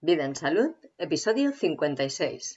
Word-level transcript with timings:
Vida 0.00 0.24
en 0.24 0.36
Salud, 0.36 0.76
episodio 0.96 1.50
56. 1.50 2.54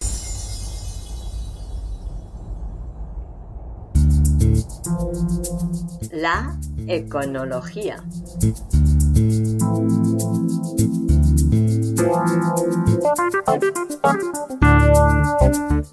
La 6.11 6.55
econología. 6.87 8.03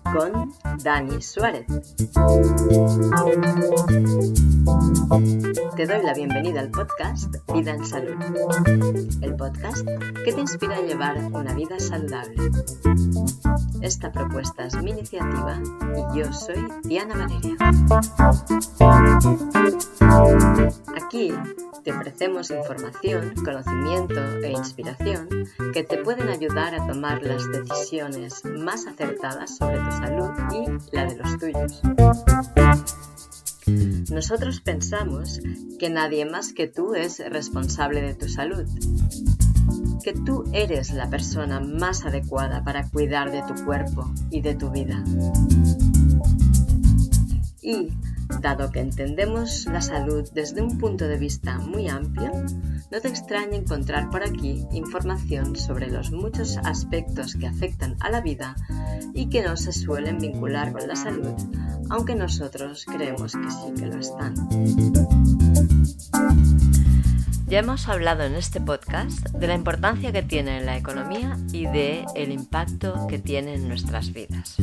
Con 0.05 0.53
Dani 0.83 1.23
Suárez. 1.23 1.65
Te 5.77 5.87
doy 5.87 6.03
la 6.03 6.13
bienvenida 6.13 6.61
al 6.61 6.71
podcast 6.71 7.35
Vida 7.55 7.73
en 7.73 7.85
Salud, 7.87 8.17
el 9.23 9.35
podcast 9.37 9.87
que 10.25 10.33
te 10.33 10.41
inspira 10.41 10.77
a 10.77 10.81
llevar 10.83 11.17
una 11.33 11.55
vida 11.55 11.81
saludable. 11.81 12.51
Esta 13.81 14.13
propuesta 14.13 14.67
es 14.67 14.77
mi 14.83 14.91
iniciativa 14.91 15.61
y 15.97 16.19
yo 16.19 16.33
soy 16.33 16.67
Diana 16.85 17.15
Valeria. 17.17 17.57
Aquí 20.97 21.33
te 21.85 21.93
ofrecemos 21.93 22.51
información, 22.51 23.35
conocimiento 23.45 24.21
e 24.43 24.51
inspiración 24.51 25.29
que 25.73 25.85
te 25.85 25.99
pueden 25.99 26.29
ayudar 26.29 26.75
a 26.75 26.87
tomar 26.87 27.23
las 27.23 27.51
decisiones 27.51 28.45
más 28.45 28.87
acertadas 28.87 29.57
sobre 29.57 29.79
tu 29.79 29.91
salud 29.93 30.31
y 30.53 30.95
la 30.95 31.07
de 31.07 31.17
los 31.17 31.39
tuyos. 31.39 31.83
Nosotros 34.11 34.61
pensamos 34.61 35.41
que 35.79 35.91
nadie 35.91 36.25
más 36.25 36.53
que 36.53 36.67
tú 36.67 36.95
es 36.95 37.19
responsable 37.19 38.01
de 38.01 38.15
tu 38.15 38.29
salud, 38.29 38.65
que 40.03 40.13
tú 40.13 40.45
eres 40.53 40.93
la 40.93 41.11
persona 41.11 41.61
más 41.61 42.05
adecuada 42.05 42.65
para 42.65 42.89
cuidar 42.89 43.31
de 43.31 43.43
tu 43.43 43.65
cuerpo 43.65 44.11
y 44.31 44.41
de 44.41 44.55
tu 44.55 44.71
vida. 44.71 45.05
Y, 47.63 47.89
dado 48.41 48.71
que 48.71 48.81
entendemos 48.81 49.67
la 49.67 49.81
salud 49.81 50.29
desde 50.33 50.63
un 50.63 50.79
punto 50.79 51.07
de 51.09 51.17
vista 51.17 51.59
muy 51.59 51.89
amplio, 51.89 52.31
no 52.91 53.01
te 53.01 53.09
extraña 53.09 53.57
encontrar 53.57 54.11
por 54.11 54.23
aquí 54.23 54.67
información 54.73 55.57
sobre 55.57 55.89
los 55.89 56.11
muchos 56.11 56.57
aspectos 56.59 57.35
que 57.35 57.47
afectan 57.47 57.97
a 58.01 58.11
la 58.11 58.21
vida 58.21 58.57
y 59.15 59.29
que 59.29 59.43
no 59.43 59.57
se 59.57 59.73
suelen 59.73 60.19
vincular 60.19 60.73
con 60.73 60.87
la 60.87 60.97
salud, 60.97 61.35
aunque 61.91 62.15
nosotros 62.15 62.85
creemos 62.85 63.33
que 63.33 63.51
sí 63.51 63.75
que 63.77 63.87
lo 63.87 63.99
están. 63.99 64.35
Ya 67.49 67.61
hemos 67.61 67.89
hablado 67.89 68.25
en 68.25 68.35
este 68.35 68.61
podcast 68.61 69.31
de 69.31 69.47
la 69.47 69.55
importancia 69.55 70.13
que 70.13 70.23
tiene 70.23 70.63
la 70.63 70.77
economía 70.77 71.39
y 71.51 71.65
de 71.65 72.05
el 72.15 72.31
impacto 72.31 73.07
que 73.09 73.19
tiene 73.19 73.55
en 73.55 73.69
nuestras 73.69 74.13
vidas. 74.13 74.57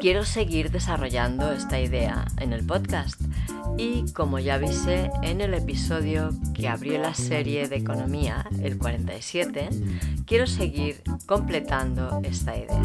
Quiero 0.00 0.24
seguir 0.24 0.70
desarrollando 0.70 1.52
esta 1.52 1.80
idea 1.80 2.26
en 2.38 2.52
el 2.52 2.66
podcast 2.66 3.20
y 3.78 4.10
como 4.12 4.38
ya 4.38 4.54
avisé 4.54 5.10
en 5.22 5.40
el 5.40 5.54
episodio 5.54 6.30
que 6.54 6.68
abrió 6.68 6.98
la 6.98 7.14
serie 7.14 7.68
de 7.68 7.76
economía, 7.76 8.46
el 8.62 8.78
47, 8.78 9.68
quiero 10.26 10.46
seguir 10.46 11.02
completando 11.26 12.20
esta 12.24 12.56
idea. 12.56 12.82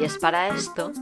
Y 0.00 0.04
es 0.04 0.18
para 0.18 0.48
esto 0.48 0.92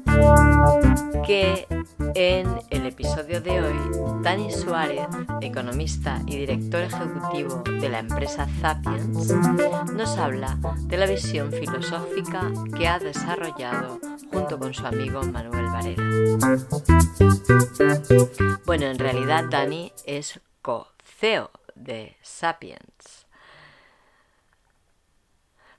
que 1.27 1.66
en 2.14 2.48
el 2.70 2.86
episodio 2.86 3.41
de 3.41 3.60
hoy, 3.60 3.78
Dani 4.22 4.50
Suárez, 4.50 5.06
economista 5.41 6.22
y 6.27 6.36
director 6.36 6.82
ejecutivo 6.82 7.62
de 7.80 7.88
la 7.88 8.00
empresa 8.00 8.47
Zapiens, 8.60 9.32
nos 9.92 10.16
habla 10.16 10.58
de 10.82 10.97
la 10.97 11.06
visión 11.06 11.53
filosófica 11.53 12.50
que 12.77 12.88
ha 12.88 12.98
desarrollado 12.98 13.58
junto 14.31 14.56
con 14.56 14.73
su 14.73 14.87
amigo 14.87 15.20
Manuel 15.23 15.67
Varela. 15.67 16.56
Bueno, 18.65 18.87
en 18.87 18.99
realidad 18.99 19.44
Dani 19.50 19.93
es 20.06 20.41
co-CEO 20.62 21.50
de 21.75 22.16
Sapiens, 22.22 23.27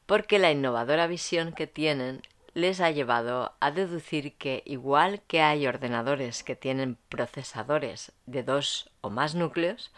porque 0.05 0.39
la 0.39 0.51
innovadora 0.51 1.07
visión 1.07 1.53
que 1.53 1.67
tienen 1.67 2.21
les 2.53 2.81
ha 2.81 2.91
llevado 2.91 3.53
a 3.61 3.71
deducir 3.71 4.35
que 4.35 4.61
igual 4.65 5.21
que 5.27 5.41
hay 5.41 5.65
ordenadores 5.65 6.43
que 6.43 6.57
tienen 6.57 6.97
procesadores 7.07 8.11
de 8.25 8.43
dos 8.43 8.89
o 8.99 9.09
más 9.09 9.35
núcleos, 9.35 9.93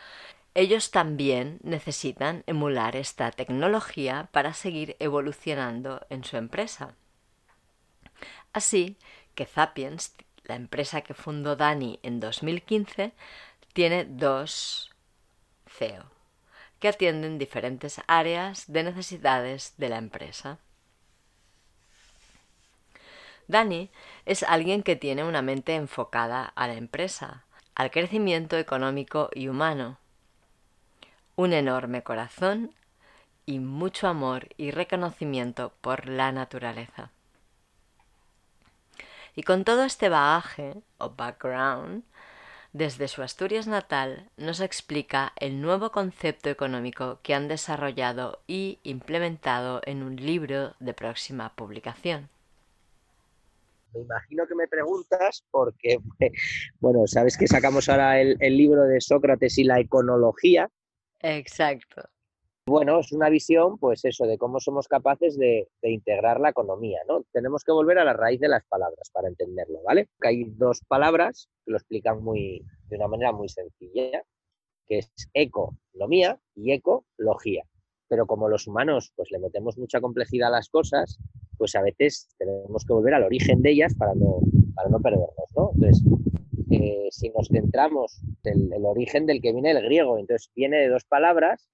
ellos 0.53 0.91
también 0.91 1.57
necesitan 1.63 2.44
emular 2.45 2.95
esta 2.95 3.31
tecnología 3.31 4.29
para 4.31 4.53
seguir 4.53 4.97
evolucionando 5.00 6.05
en 6.09 6.23
su 6.23 6.38
empresa. 6.38 6.94
Así 8.53 8.97
que 9.35 9.45
Zapiens, 9.45 10.13
la 10.44 10.56
empresa 10.56 11.01
que 11.01 11.13
fundó 11.13 11.56
Dani 11.56 12.00
en 12.03 12.19
2015, 12.19 13.13
tiene 13.73 14.06
dos 14.06 14.91
CEO, 15.67 16.03
que 16.79 16.90
atienden 16.90 17.38
diferentes 17.38 18.01
áreas 18.07 18.72
de 18.72 18.84
necesidades 18.84 19.73
de 19.78 19.90
la 19.90 19.97
empresa. 19.97 20.59
Dani 23.47 23.90
es 24.25 24.44
alguien 24.44 24.84
que 24.84 24.95
tiene 24.95 25.23
una 25.23 25.41
mente 25.41 25.75
enfocada 25.75 26.45
a 26.45 26.67
la 26.67 26.75
empresa, 26.75 27.45
al 27.75 27.91
crecimiento 27.91 28.57
económico 28.57 29.29
y 29.34 29.47
humano, 29.47 29.97
un 31.35 31.53
enorme 31.53 32.03
corazón 32.03 32.73
y 33.45 33.59
mucho 33.59 34.07
amor 34.07 34.50
y 34.57 34.72
reconocimiento 34.72 35.73
por 35.81 36.07
la 36.07 36.31
naturaleza. 36.31 37.11
Y 39.35 39.43
con 39.43 39.63
todo 39.63 39.83
este 39.83 40.09
bagaje 40.09 40.75
o 40.97 41.11
background, 41.11 42.03
desde 42.73 43.09
su 43.09 43.21
Asturias 43.21 43.67
natal 43.67 44.29
nos 44.37 44.61
explica 44.61 45.33
el 45.37 45.61
nuevo 45.61 45.91
concepto 45.91 46.49
económico 46.49 47.19
que 47.21 47.33
han 47.33 47.47
desarrollado 47.47 48.39
y 48.47 48.79
implementado 48.83 49.81
en 49.85 50.03
un 50.03 50.15
libro 50.15 50.73
de 50.79 50.93
próxima 50.93 51.53
publicación. 51.55 52.29
Me 53.93 54.01
imagino 54.01 54.47
que 54.47 54.55
me 54.55 54.67
preguntas 54.67 55.43
porque, 55.51 55.97
bueno, 56.79 57.05
sabes 57.07 57.37
que 57.37 57.47
sacamos 57.47 57.89
ahora 57.89 58.21
el, 58.21 58.37
libro 58.57 58.83
de 58.83 59.01
Sócrates 59.01 59.57
y 59.57 59.65
la 59.65 59.79
econología. 59.79 60.69
Exacto. 61.19 62.03
Bueno, 62.71 63.01
es 63.01 63.11
una 63.11 63.27
visión, 63.27 63.77
pues 63.77 64.05
eso, 64.05 64.25
de 64.25 64.37
cómo 64.37 64.61
somos 64.61 64.87
capaces 64.87 65.37
de, 65.37 65.67
integrar 65.81 66.39
la 66.39 66.51
economía, 66.51 67.01
¿no? 67.05 67.25
Tenemos 67.33 67.65
que 67.65 67.73
volver 67.73 67.99
a 67.99 68.05
la 68.05 68.13
raíz 68.13 68.39
de 68.39 68.47
las 68.47 68.63
palabras 68.63 69.09
para 69.11 69.27
entenderlo, 69.27 69.81
¿vale? 69.83 70.07
Hay 70.21 70.45
dos 70.45 70.79
palabras 70.87 71.49
que 71.65 71.71
lo 71.71 71.77
explican 71.77 72.23
muy, 72.23 72.63
de 72.87 72.95
una 72.95 73.09
manera 73.09 73.33
muy 73.33 73.49
sencilla, 73.49 74.23
que 74.87 74.99
es 74.99 75.11
economía 75.33 76.39
y 76.55 76.71
ecología. 76.71 77.65
Pero 78.07 78.25
como 78.25 78.47
los 78.47 78.67
humanos, 78.67 79.11
pues 79.17 79.31
le 79.31 79.39
metemos 79.39 79.77
mucha 79.77 79.99
complejidad 79.99 80.47
a 80.47 80.51
las 80.51 80.69
cosas, 80.69 81.19
pues 81.57 81.75
a 81.75 81.81
veces 81.81 82.29
tenemos 82.37 82.85
que 82.85 82.93
volver 82.93 83.15
al 83.15 83.23
origen 83.23 83.61
de 83.61 83.71
ellas 83.71 83.95
para 83.95 84.15
no, 84.15 84.39
para 84.75 84.87
no 84.87 85.01
perdernos, 85.01 85.51
¿no? 85.57 85.71
Entonces, 85.75 86.05
eh, 86.71 87.09
si 87.11 87.31
nos 87.31 87.49
centramos 87.49 88.21
en 88.45 88.71
el 88.71 88.85
origen 88.85 89.25
del 89.25 89.41
que 89.41 89.51
viene 89.51 89.71
el 89.71 89.83
griego, 89.83 90.17
entonces 90.17 90.49
viene 90.55 90.77
de 90.77 90.87
dos 90.87 91.03
palabras, 91.03 91.67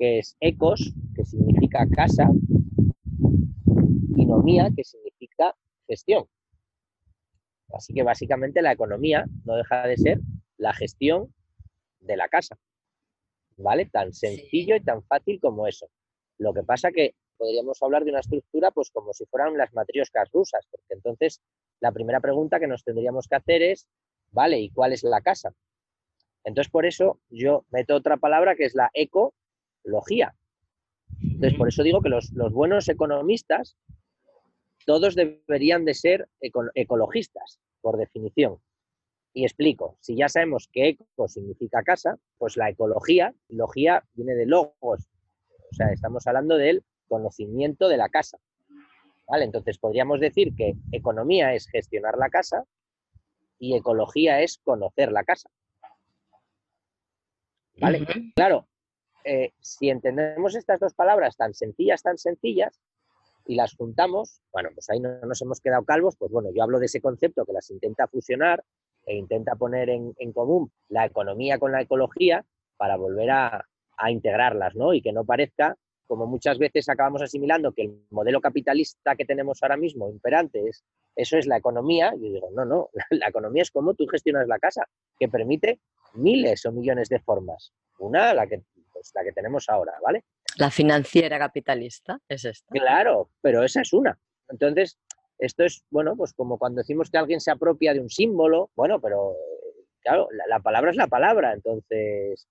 que 0.00 0.18
es 0.20 0.34
ecos, 0.40 0.94
que 1.14 1.26
significa 1.26 1.86
casa, 1.94 2.26
y 4.16 4.24
nomía, 4.24 4.70
que 4.74 4.82
significa 4.82 5.54
gestión. 5.86 6.24
Así 7.74 7.92
que 7.92 8.02
básicamente 8.02 8.62
la 8.62 8.72
economía 8.72 9.26
no 9.44 9.56
deja 9.56 9.86
de 9.86 9.98
ser 9.98 10.20
la 10.56 10.72
gestión 10.72 11.34
de 12.00 12.16
la 12.16 12.28
casa. 12.28 12.58
¿Vale? 13.58 13.90
Tan 13.92 14.14
sencillo 14.14 14.74
y 14.74 14.80
tan 14.80 15.02
fácil 15.04 15.38
como 15.38 15.66
eso. 15.66 15.90
Lo 16.38 16.54
que 16.54 16.62
pasa 16.62 16.90
que 16.90 17.14
podríamos 17.36 17.82
hablar 17.82 18.04
de 18.04 18.10
una 18.10 18.20
estructura 18.20 18.70
pues 18.70 18.90
como 18.90 19.12
si 19.12 19.26
fueran 19.26 19.58
las 19.58 19.74
matrioscas 19.74 20.30
rusas, 20.32 20.66
porque 20.70 20.94
entonces 20.94 21.42
la 21.78 21.92
primera 21.92 22.20
pregunta 22.20 22.58
que 22.58 22.66
nos 22.66 22.84
tendríamos 22.84 23.28
que 23.28 23.36
hacer 23.36 23.62
es, 23.62 23.86
vale, 24.30 24.60
¿y 24.60 24.70
cuál 24.70 24.94
es 24.94 25.02
la 25.02 25.20
casa? 25.20 25.52
Entonces 26.42 26.70
por 26.70 26.86
eso 26.86 27.20
yo 27.28 27.66
meto 27.70 27.94
otra 27.94 28.16
palabra 28.16 28.56
que 28.56 28.64
es 28.64 28.74
la 28.74 28.90
ecología. 29.84 30.34
Entonces 31.22 31.58
por 31.58 31.68
eso 31.68 31.82
digo 31.82 32.00
que 32.00 32.08
los, 32.08 32.32
buenos 32.32 32.88
economistas 32.88 33.76
todos 34.86 35.14
deberían 35.14 35.84
de 35.84 35.94
ser 35.94 36.28
ecologistas, 36.74 37.60
por 37.80 37.98
definición. 37.98 38.58
Y 39.32 39.44
explico, 39.44 39.96
si 40.00 40.16
ya 40.16 40.28
sabemos 40.28 40.68
que 40.72 40.88
eco 40.88 41.28
significa 41.28 41.82
casa, 41.82 42.18
pues 42.38 42.56
la 42.56 42.68
ecología, 42.70 43.34
logía 43.48 44.02
viene 44.14 44.34
de 44.34 44.46
logos, 44.46 45.08
o 45.70 45.74
sea, 45.74 45.92
estamos 45.92 46.26
hablando 46.26 46.56
del 46.56 46.82
conocimiento 47.06 47.88
de 47.88 47.96
la 47.96 48.08
casa. 48.08 48.38
¿Vale? 49.28 49.44
Entonces 49.44 49.78
podríamos 49.78 50.18
decir 50.18 50.56
que 50.56 50.74
economía 50.90 51.54
es 51.54 51.68
gestionar 51.68 52.18
la 52.18 52.30
casa 52.30 52.64
y 53.60 53.76
ecología 53.76 54.40
es 54.40 54.58
conocer 54.64 55.12
la 55.12 55.22
casa. 55.22 55.48
¿Vale? 57.78 58.04
Claro, 58.34 58.66
eh, 59.24 59.52
si 59.60 59.90
entendemos 59.90 60.54
estas 60.54 60.80
dos 60.80 60.94
palabras 60.94 61.36
tan 61.36 61.54
sencillas, 61.54 62.02
tan 62.02 62.18
sencillas, 62.18 62.80
y 63.46 63.56
las 63.56 63.74
juntamos, 63.74 64.40
bueno, 64.52 64.70
pues 64.74 64.88
ahí 64.90 65.00
no 65.00 65.20
nos 65.22 65.42
hemos 65.42 65.60
quedado 65.60 65.84
calvos, 65.84 66.16
pues 66.16 66.30
bueno, 66.30 66.50
yo 66.54 66.62
hablo 66.62 66.78
de 66.78 66.86
ese 66.86 67.00
concepto 67.00 67.44
que 67.44 67.52
las 67.52 67.70
intenta 67.70 68.06
fusionar 68.06 68.62
e 69.06 69.16
intenta 69.16 69.56
poner 69.56 69.88
en, 69.90 70.32
común 70.32 70.70
la 70.88 71.06
economía 71.06 71.58
con 71.58 71.72
la 71.72 71.80
ecología 71.80 72.44
para 72.76 72.96
volver 72.96 73.30
a, 73.30 73.66
a 73.96 74.10
integrarlas, 74.10 74.76
¿no? 74.76 74.92
Y 74.94 75.02
que 75.02 75.12
no 75.12 75.24
parezca 75.24 75.76
como 76.06 76.26
muchas 76.26 76.58
veces 76.58 76.88
acabamos 76.88 77.22
asimilando 77.22 77.72
que 77.72 77.82
el 77.82 78.04
modelo 78.10 78.40
capitalista 78.40 79.16
que 79.16 79.24
tenemos 79.24 79.62
ahora 79.62 79.76
mismo 79.76 80.10
imperante 80.10 80.68
es 80.68 80.84
eso 81.16 81.36
es 81.36 81.46
la 81.46 81.56
economía, 81.56 82.12
yo 82.14 82.32
digo, 82.32 82.48
no, 82.52 82.64
no, 82.64 82.88
la, 83.10 83.28
economía 83.28 83.62
es 83.62 83.70
como 83.70 83.94
tú 83.94 84.06
gestionas 84.06 84.46
la 84.48 84.58
casa, 84.58 84.86
que 85.18 85.28
permite 85.28 85.80
miles 86.14 86.64
o 86.66 86.72
millones 86.72 87.08
de 87.08 87.20
formas. 87.20 87.72
Una, 87.98 88.32
la 88.34 88.46
que, 88.46 88.62
pues, 89.00 89.12
la 89.14 89.24
que 89.24 89.32
tenemos 89.32 89.66
ahora, 89.70 89.94
¿vale? 90.02 90.24
La 90.58 90.70
financiera 90.70 91.38
capitalista 91.38 92.20
es 92.28 92.44
esta. 92.44 92.70
Claro, 92.70 93.30
pero 93.40 93.64
esa 93.64 93.80
es 93.80 93.92
una. 93.94 94.18
Entonces, 94.50 94.98
esto 95.38 95.64
es, 95.64 95.84
bueno, 95.90 96.16
pues 96.16 96.34
como 96.34 96.58
cuando 96.58 96.80
decimos 96.80 97.10
que 97.10 97.16
alguien 97.16 97.40
se 97.40 97.50
apropia 97.50 97.94
de 97.94 98.00
un 98.00 98.10
símbolo, 98.10 98.70
bueno, 98.76 99.00
pero 99.00 99.36
claro, 100.02 100.28
la 100.48 100.60
palabra 100.60 100.90
es 100.90 100.96
la 100.96 101.06
palabra, 101.06 101.54
entonces 101.54 102.46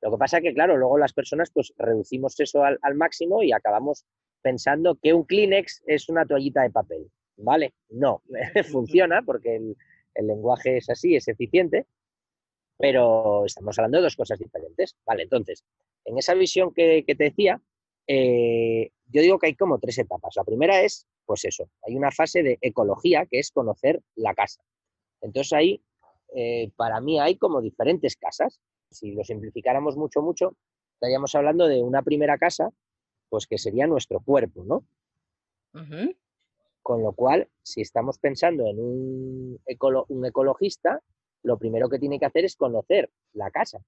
lo 0.00 0.10
que 0.10 0.16
pasa 0.16 0.38
es 0.38 0.42
que, 0.42 0.54
claro, 0.54 0.78
luego 0.78 0.96
las 0.96 1.12
personas 1.12 1.50
pues 1.52 1.74
reducimos 1.76 2.38
eso 2.40 2.64
al, 2.64 2.94
máximo 2.94 3.42
y 3.42 3.52
acabamos 3.52 4.06
pensando 4.40 4.94
que 4.94 5.12
un 5.12 5.24
Kleenex 5.24 5.82
es 5.86 6.08
una 6.08 6.24
toallita 6.24 6.62
de 6.62 6.70
papel, 6.70 7.10
¿vale? 7.36 7.74
No, 7.90 8.22
funciona 8.72 9.20
porque 9.22 9.56
el, 9.56 9.76
lenguaje 10.26 10.78
es 10.78 10.88
así, 10.88 11.16
es 11.16 11.28
eficiente, 11.28 11.86
pero 12.78 13.44
estamos 13.44 13.78
hablando 13.78 13.98
de 13.98 14.04
dos 14.04 14.16
cosas 14.16 14.38
diferentes, 14.38 14.96
¿vale? 15.04 15.24
Entonces, 15.24 15.64
en 16.10 16.18
esa 16.18 16.34
visión 16.34 16.72
que, 16.74 17.04
te 17.06 17.24
decía, 17.24 17.60
eh, 18.06 18.90
yo 19.06 19.22
digo 19.22 19.38
que 19.38 19.46
hay 19.46 19.54
como 19.54 19.78
tres 19.78 19.98
etapas. 19.98 20.34
La 20.36 20.44
primera 20.44 20.82
es, 20.82 21.06
pues 21.24 21.44
eso, 21.44 21.68
hay 21.86 21.96
una 21.96 22.10
fase 22.10 22.42
de 22.42 22.58
ecología 22.60 23.26
que 23.26 23.38
es 23.38 23.50
conocer 23.50 24.02
la 24.16 24.34
casa. 24.34 24.62
Entonces 25.20 25.52
ahí, 25.52 25.82
eh, 26.34 26.70
para 26.76 27.00
mí 27.00 27.20
hay 27.20 27.36
como 27.36 27.60
diferentes 27.60 28.16
casas 28.16 28.60
si 28.90 29.12
lo 29.12 29.24
simplificáramos 29.24 29.96
mucho, 29.96 30.20
mucho, 30.20 30.56
estaríamos 30.94 31.34
hablando 31.34 31.66
de 31.68 31.82
una 31.82 32.02
primera 32.02 32.38
casa, 32.38 32.70
pues 33.28 33.46
que 33.46 33.58
sería 33.58 33.86
nuestro 33.86 34.20
cuerpo, 34.20 34.64
¿no? 34.64 34.84
Con 36.82 37.02
lo 37.02 37.12
cual, 37.12 37.48
si 37.62 37.82
estamos 37.82 38.18
pensando 38.18 38.66
en 38.66 38.80
un, 38.80 39.60
un 40.08 40.26
ecologista, 40.26 41.00
lo 41.44 41.56
primero 41.56 41.88
que 41.88 41.98
tiene 41.98 42.18
que 42.18 42.26
hacer 42.26 42.44
es 42.44 42.56
conocer 42.56 43.10
la 43.32 43.50
casa 43.50 43.80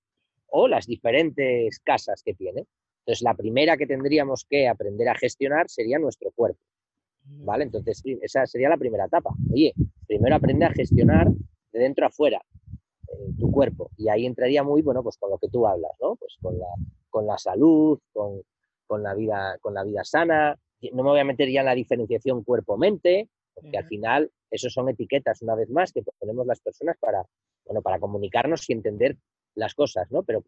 o 0.53 0.69
las 0.69 0.87
diferentes 0.87 1.81
casas 1.81 2.23
que 2.23 2.35
tiene. 2.35 2.67
Entonces, 3.01 3.23
la 3.23 3.35
primera 3.35 3.77
que 3.77 3.87
tendríamos 3.87 4.47
que 4.49 4.69
aprender 4.69 5.09
a 5.09 5.15
gestionar 5.15 5.69
sería 5.69 5.99
nuestro 5.99 6.31
cuerpo. 6.33 6.61
¿Vale? 7.25 7.65
Entonces, 7.65 8.03
esa 8.21 8.47
sería 8.47 8.69
la 8.69 8.77
primera 8.77 9.07
etapa. 9.07 9.31
Oye, 9.53 9.73
primero 10.07 10.37
aprende 10.37 10.67
a 10.67 10.73
gestionar 10.73 11.29
de 11.29 11.79
dentro 11.79 12.07
a 12.07 12.11
fuera, 12.11 12.41
tu 13.39 13.51
cuerpo. 13.51 13.91
Y 13.97 14.09
ahí 14.09 14.27
entraría 14.27 14.63
muy, 14.63 14.83
bueno, 14.83 15.03
pues 15.03 15.17
con 15.17 15.31
lo 15.31 15.39
que 15.39 15.49
tú 15.49 15.67
hablas, 15.67 15.93
¿no? 16.01 16.17
Pues 16.17 16.37
con 16.41 16.59
la, 16.59 16.67
con 17.09 17.27
la 17.27 17.39
salud, 17.39 17.99
con, 18.13 18.43
con 18.87 19.03
la 19.03 19.15
vida, 19.15 19.57
con 19.61 19.75
la 19.75 19.85
vida 19.85 20.05
sana. 20.05 20.57
No 20.93 21.03
me 21.03 21.11
voy 21.11 21.21
a 21.21 21.25
meter 21.25 21.49
ya 21.49 21.61
en 21.61 21.67
la 21.67 21.75
diferenciación 21.75 22.45
cuerpo-mente, 22.45 23.29
porque 23.55 23.79
al 23.79 23.87
final 23.87 24.31
eso 24.51 24.69
son 24.69 24.89
etiquetas, 24.89 25.41
una 25.43 25.55
vez 25.55 25.71
más, 25.71 25.93
que 25.93 26.03
ponemos 26.19 26.47
las 26.47 26.61
personas 26.61 26.97
para, 27.01 27.25
bueno, 27.65 27.83
para 27.83 27.99
comunicarnos 27.99 28.69
y 28.69 28.73
entender 28.75 29.17
las 29.55 29.75
cosas, 29.75 30.11
¿no? 30.11 30.23
Pero, 30.23 30.45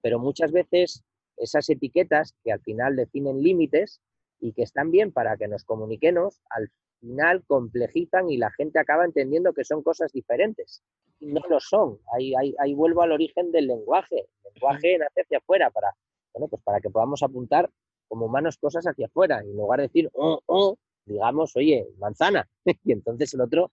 pero 0.00 0.18
muchas 0.18 0.52
veces 0.52 1.04
esas 1.36 1.68
etiquetas 1.70 2.34
que 2.42 2.52
al 2.52 2.60
final 2.60 2.96
definen 2.96 3.42
límites 3.42 4.00
y 4.40 4.52
que 4.52 4.62
están 4.62 4.90
bien 4.90 5.12
para 5.12 5.36
que 5.36 5.48
nos 5.48 5.64
comuniquemos, 5.64 6.40
al 6.50 6.70
final 7.00 7.44
complejizan 7.46 8.30
y 8.30 8.36
la 8.36 8.50
gente 8.50 8.78
acaba 8.78 9.04
entendiendo 9.04 9.52
que 9.52 9.64
son 9.64 9.82
cosas 9.82 10.12
diferentes. 10.12 10.82
Y 11.20 11.26
no 11.26 11.40
lo 11.48 11.58
son. 11.58 11.98
Ahí, 12.12 12.32
ahí, 12.58 12.74
vuelvo 12.74 13.02
al 13.02 13.12
origen 13.12 13.50
del 13.50 13.66
lenguaje. 13.66 14.28
El 14.44 14.52
lenguaje 14.54 14.98
nace 14.98 15.22
hacia 15.22 15.38
afuera 15.38 15.70
para, 15.70 15.92
bueno, 16.32 16.48
pues 16.48 16.62
para 16.62 16.80
que 16.80 16.90
podamos 16.90 17.22
apuntar 17.22 17.68
como 18.06 18.26
humanos 18.26 18.56
cosas 18.58 18.86
hacia 18.86 19.06
afuera. 19.06 19.42
Y 19.44 19.50
en 19.50 19.56
lugar 19.56 19.80
de 19.80 19.88
decir, 19.88 20.08
oh, 20.14 20.40
oh, 20.46 20.76
digamos, 21.04 21.56
oye, 21.56 21.88
manzana. 21.98 22.48
y 22.84 22.92
entonces 22.92 23.34
el 23.34 23.40
otro 23.40 23.72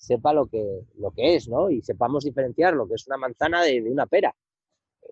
sepa 0.00 0.32
lo 0.32 0.46
que, 0.46 0.86
lo 0.96 1.10
que 1.10 1.36
es, 1.36 1.48
¿no? 1.48 1.70
Y 1.70 1.82
sepamos 1.82 2.24
diferenciar 2.24 2.74
lo 2.74 2.88
que 2.88 2.94
es 2.94 3.06
una 3.06 3.16
manzana 3.16 3.62
de, 3.62 3.82
de 3.82 3.90
una 3.90 4.06
pera. 4.06 4.34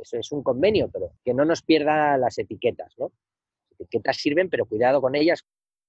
Eso 0.00 0.19
es 0.19 0.32
un 0.32 0.43
convenio, 0.43 0.88
pero 0.90 1.12
que 1.25 1.35
no 1.35 1.44
nos 1.44 1.62
pierda 1.62 2.17
las 2.17 2.38
etiquetas, 2.38 2.94
¿no? 2.99 3.12
Las 3.70 3.81
etiquetas 3.81 4.17
sirven, 4.17 4.49
pero 4.49 4.67
cuidado 4.67 5.00
con 5.00 5.14
ellas 5.14 5.44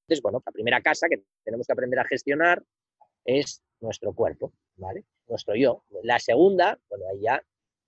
entonces, 0.10 0.24
bueno, 0.24 0.42
la 0.44 0.52
primera 0.52 0.82
casa 0.82 1.08
que 1.08 1.22
tenemos 1.44 1.68
que 1.68 1.74
aprender 1.74 2.00
a 2.00 2.04
gestionar 2.04 2.64
es 3.26 3.62
nuestro 3.80 4.12
cuerpo, 4.12 4.52
¿vale? 4.76 5.06
Nuestro 5.28 5.56
yo. 5.56 5.84
La 6.02 6.18
segunda, 6.18 6.80
bueno, 6.90 7.06
ahí 7.12 7.22
ya 7.22 7.40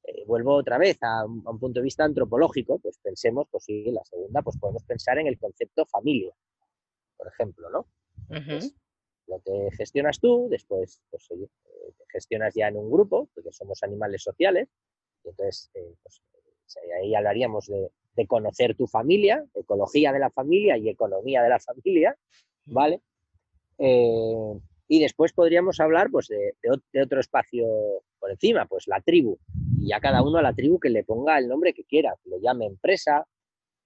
eh, 0.03 0.23
vuelvo 0.27 0.53
otra 0.53 0.77
vez 0.77 0.99
a 1.01 1.25
un, 1.25 1.41
punto 1.59 1.79
de 1.79 1.83
vista 1.83 2.03
antropológico, 2.03 2.77
pues 2.77 2.99
pensemos, 2.99 3.47
pues 3.49 3.63
sí, 3.63 3.85
la 3.89 4.03
segunda, 4.03 4.43
pues 4.43 4.55
podemos 4.59 4.83
pensar 4.83 5.17
en 5.17 5.25
el 5.25 5.39
concepto 5.39 5.83
familia, 5.87 6.31
por 7.17 7.27
ejemplo, 7.27 7.71
¿no? 7.71 7.87
Pues, 8.27 8.71
lo 9.31 9.39
que 9.39 9.75
gestionas 9.75 10.19
tú, 10.19 10.47
después, 10.49 11.01
pues 11.09 11.31
oye, 11.31 11.45
eh, 11.45 11.93
te 11.97 12.03
gestionas 12.11 12.53
ya 12.53 12.67
en 12.67 12.77
un 12.77 12.91
grupo, 12.91 13.29
porque 13.33 13.51
somos 13.51 13.81
animales 13.81 14.21
sociales, 14.21 14.67
y 15.23 15.29
entonces, 15.29 15.71
eh, 15.73 15.95
pues, 16.03 16.21
ahí 17.01 17.15
hablaríamos 17.15 17.67
de, 17.67 17.89
de 18.15 18.27
conocer 18.27 18.75
tu 18.75 18.87
familia, 18.87 19.43
ecología 19.55 20.11
de 20.11 20.19
la 20.19 20.29
familia 20.29 20.77
y 20.77 20.89
economía 20.89 21.41
de 21.41 21.49
la 21.49 21.59
familia, 21.59 22.15
¿vale? 22.65 23.01
Eh, 23.77 24.59
y 24.87 24.99
después 24.99 25.31
podríamos 25.33 25.79
hablar 25.79 26.09
pues, 26.11 26.27
de, 26.27 27.01
otro 27.01 27.19
espacio 27.19 27.65
por 28.19 28.31
encima, 28.31 28.65
pues 28.65 28.87
la 28.87 29.01
tribu. 29.01 29.39
Y 29.79 29.87
ya 29.89 29.99
cada 29.99 30.21
uno 30.21 30.37
a 30.37 30.41
la 30.41 30.53
tribu 30.53 30.79
que 30.79 30.89
le 30.89 31.03
ponga 31.03 31.37
el 31.39 31.47
nombre 31.47 31.73
que 31.73 31.85
quiera, 31.85 32.15
que 32.23 32.29
lo 32.29 32.37
llame 32.39 32.65
empresa, 32.65 33.25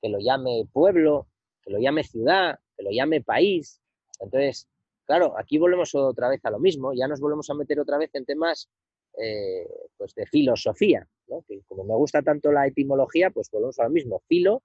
que 0.02 0.10
lo 0.10 0.18
llame 0.20 0.68
pueblo, 0.74 1.28
que 1.62 1.72
lo 1.72 1.80
llame 1.80 2.04
ciudad, 2.04 2.60
que 2.76 2.84
lo 2.84 2.90
llame 2.92 3.22
país. 3.22 3.80
Entonces, 4.20 4.68
claro, 5.06 5.34
aquí 5.38 5.58
volvemos 5.58 5.94
otra 5.96 6.30
vez 6.30 6.44
a 6.46 6.52
lo 6.52 6.60
mismo, 6.60 6.94
ya 6.94 7.08
nos 7.08 7.20
volvemos 7.20 7.50
a 7.50 7.54
meter 7.54 7.80
otra 7.80 7.98
vez 7.98 8.10
en 8.14 8.26
temas 8.26 8.70
eh, 9.18 9.68
pues 9.98 10.14
de 10.14 10.26
filosofía, 10.26 11.08
que 11.48 11.62
como 11.68 11.84
me 11.84 11.96
gusta 11.96 12.22
tanto 12.22 12.52
la 12.52 12.68
etimología, 12.68 13.30
pues 13.30 13.50
volvemos 13.50 13.80
a 13.80 13.84
lo 13.84 13.90
mismo, 13.90 14.22
filo, 14.28 14.62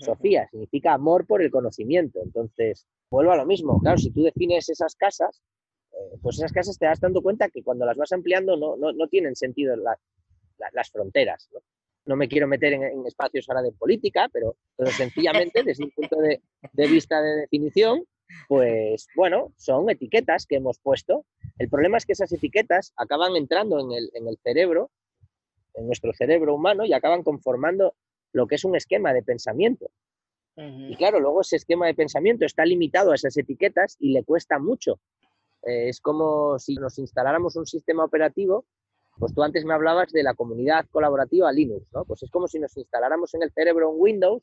Sofía, 0.00 0.48
significa 0.50 0.94
amor 0.94 1.26
por 1.26 1.42
el 1.42 1.50
conocimiento. 1.50 2.20
Entonces, 2.22 2.86
vuelvo 3.10 3.32
a 3.32 3.36
lo 3.36 3.46
mismo. 3.46 3.80
Claro, 3.80 3.98
si 3.98 4.10
tú 4.10 4.22
defines 4.22 4.68
esas 4.68 4.94
casas, 4.94 5.42
eh, 5.92 6.18
pues 6.22 6.36
esas 6.38 6.52
casas 6.52 6.78
te 6.78 6.86
das 6.86 7.00
dando 7.00 7.22
cuenta 7.22 7.48
que 7.48 7.62
cuando 7.62 7.84
las 7.84 7.96
vas 7.96 8.12
ampliando 8.12 8.56
no, 8.56 8.76
no, 8.76 9.08
tienen 9.08 9.36
sentido 9.36 9.76
las 9.76 10.90
fronteras. 10.90 11.48
¿no? 12.04 12.16
me 12.16 12.28
quiero 12.28 12.46
meter 12.46 12.74
en, 12.74 13.06
espacios 13.06 13.48
ahora 13.48 13.62
de 13.62 13.72
política, 13.72 14.28
pero, 14.32 14.56
pero 14.76 14.90
sencillamente 14.90 15.62
desde 15.62 15.84
un 15.84 15.90
punto 15.90 16.16
de, 16.18 16.40
de, 16.72 16.86
vista 16.86 17.20
de 17.20 17.40
definición, 17.40 18.04
pues 18.48 19.08
bueno, 19.16 19.52
son 19.56 19.88
etiquetas 19.90 20.46
que 20.46 20.56
hemos 20.56 20.78
puesto. 20.78 21.24
El 21.58 21.68
problema 21.68 21.96
es 21.98 22.06
que 22.06 22.12
esas 22.12 22.32
etiquetas 22.32 22.92
acaban 22.96 23.36
entrando 23.36 23.80
en 23.80 23.92
el, 23.92 24.10
en 24.14 24.28
el 24.28 24.38
cerebro, 24.42 24.90
en 25.74 25.86
nuestro 25.86 26.12
cerebro 26.12 26.54
humano, 26.54 26.84
y 26.84 26.92
acaban 26.92 27.22
conformando 27.22 27.94
lo 28.32 28.46
que 28.46 28.56
es 28.56 28.64
un 28.64 28.76
esquema 28.76 29.12
de 29.12 29.22
pensamiento. 29.22 29.90
Y 30.58 30.96
claro, 30.96 31.20
luego 31.20 31.42
ese 31.42 31.56
esquema 31.56 31.86
de 31.86 31.94
pensamiento 31.94 32.46
está 32.46 32.64
limitado 32.64 33.12
a 33.12 33.14
esas 33.14 33.36
etiquetas 33.36 33.96
y 34.00 34.12
le 34.12 34.24
cuesta 34.24 34.58
mucho. 34.58 35.00
Eh, 35.62 35.90
es 35.90 36.00
como 36.00 36.58
si 36.58 36.76
nos 36.76 36.98
instaláramos 36.98 37.56
un 37.56 37.66
sistema 37.66 38.04
operativo, 38.04 38.64
pues 39.18 39.34
tú 39.34 39.42
antes 39.42 39.66
me 39.66 39.74
hablabas 39.74 40.12
de 40.12 40.22
la 40.22 40.32
comunidad 40.32 40.86
colaborativa 40.90 41.52
Linux, 41.52 41.86
¿no? 41.92 42.06
Pues 42.06 42.22
es 42.22 42.30
como 42.30 42.48
si 42.48 42.58
nos 42.58 42.74
instaláramos 42.76 43.34
en 43.34 43.42
el 43.42 43.52
cerebro 43.52 43.90
un 43.90 44.00
Windows 44.00 44.42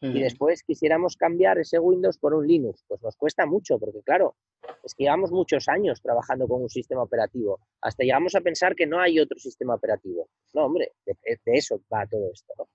y 0.00 0.20
después 0.20 0.62
quisiéramos 0.62 1.16
cambiar 1.16 1.58
ese 1.58 1.78
Windows 1.78 2.18
por 2.18 2.32
un 2.32 2.46
Linux, 2.46 2.84
pues 2.86 3.02
nos 3.02 3.16
cuesta 3.16 3.46
mucho, 3.46 3.78
porque 3.78 4.00
claro, 4.02 4.36
es 4.84 4.94
que 4.94 5.04
llevamos 5.04 5.32
muchos 5.32 5.68
años 5.68 6.00
trabajando 6.00 6.46
con 6.46 6.62
un 6.62 6.68
sistema 6.68 7.02
operativo, 7.02 7.60
hasta 7.80 8.04
llegamos 8.04 8.34
a 8.36 8.40
pensar 8.40 8.76
que 8.76 8.86
no 8.86 9.00
hay 9.00 9.18
otro 9.18 9.38
sistema 9.38 9.74
operativo. 9.74 10.28
No, 10.54 10.66
hombre, 10.66 10.92
de, 11.04 11.16
eso 11.46 11.80
va 11.92 12.06
todo 12.06 12.30
esto, 12.32 12.52
¿no? 12.58 12.68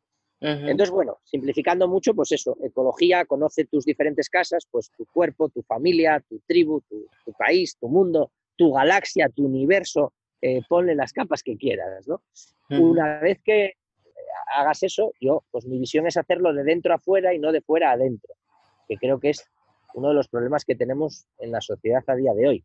Entonces, 0.46 0.92
bueno, 0.92 1.20
simplificando 1.24 1.88
mucho, 1.88 2.13
pues 2.13 2.34
eso, 2.34 2.58
ecología, 2.62 3.24
conoce 3.24 3.63
tus 3.63 3.86
diferentes 3.86 4.30
casas, 4.30 4.68
pues 4.70 4.92
tu 4.98 5.06
cuerpo, 5.06 5.48
tu 5.48 5.62
familia, 5.62 6.22
tu 6.27 6.42
tribu, 6.46 6.82
tu, 6.82 7.08
país, 7.38 7.77
tu 7.80 7.88
mundo, 7.88 8.30
tu 8.58 8.74
galaxia, 8.74 9.30
tu 9.30 9.46
universo, 9.46 10.12
eh, 10.42 10.60
ponle 10.68 10.96
las 10.96 11.13
capas 11.13 11.44
que 11.44 11.56
quieras, 11.56 12.06
¿no? 12.10 12.22
Una 12.70 13.22
vez 13.22 13.39
que 13.42 13.75
hagas 14.56 14.84
eso, 14.84 15.13
yo, 15.20 15.44
pues 15.51 15.65
mi 15.65 15.77
visión 15.77 16.08
es 16.08 16.18
hacerlo 16.18 16.53
de 16.53 16.63
dentro 16.63 16.94
a 16.94 17.00
fuera 17.00 17.34
y 17.34 17.39
no 17.39 17.51
de 17.51 17.62
fuera 17.62 17.89
a 17.89 17.94
adentro, 17.94 18.34
que 18.88 18.98
creo 18.98 19.20
que 19.20 19.32
es 19.32 19.46
uno 19.94 20.10
de 20.10 20.15
los 20.15 20.27
problemas 20.27 20.65
que 20.65 20.75
tenemos 20.75 21.25
en 21.39 21.51
la 21.51 21.62
sociedad 21.62 22.03
a 22.08 22.15
día 22.15 22.34
de 22.34 22.48
hoy, 22.48 22.63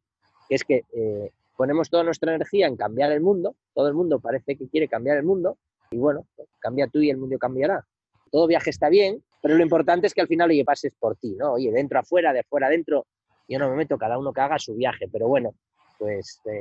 que 0.48 0.54
es 0.54 0.64
que 0.64 0.84
eh, 0.92 1.30
ponemos 1.56 1.90
toda 1.90 2.04
nuestra 2.04 2.34
energía 2.34 2.66
en 2.66 2.76
cambiar 2.76 3.12
el 3.12 3.20
mundo, 3.20 3.56
todo 3.74 3.88
el 3.88 3.94
mundo 3.94 4.20
parece 4.20 4.56
que 4.56 4.68
quiere 4.68 4.88
cambiar 4.88 5.18
el 5.18 5.24
mundo, 5.24 5.58
y 5.90 5.96
bueno, 5.96 6.26
cambia 6.58 6.86
tú 6.86 7.00
y 7.00 7.10
el 7.10 7.16
mundo 7.16 7.38
cambiará. 7.38 7.86
todo 8.30 8.46
viaje 8.46 8.70
está 8.70 8.88
bien, 8.88 9.22
pero 9.40 9.54
lo 9.54 9.62
importante 9.62 10.06
es 10.06 10.14
que 10.14 10.20
al 10.20 10.28
final, 10.28 10.50
oye, 10.50 10.64
pases 10.64 10.94
por 10.94 11.16
ti, 11.16 11.34
¿no? 11.38 11.54
Oye, 11.54 11.70
dentro 11.70 11.98
afuera, 11.98 12.32
de 12.32 12.42
fuera 12.42 12.66
adentro, 12.66 13.06
yo 13.48 13.58
no 13.58 13.70
me 13.70 13.76
meto, 13.76 13.96
cada 13.96 14.18
uno 14.18 14.32
que 14.32 14.40
haga 14.40 14.58
su 14.58 14.74
viaje, 14.74 15.08
pero 15.10 15.28
bueno, 15.28 15.54
pues 15.98 16.40
eh, 16.44 16.60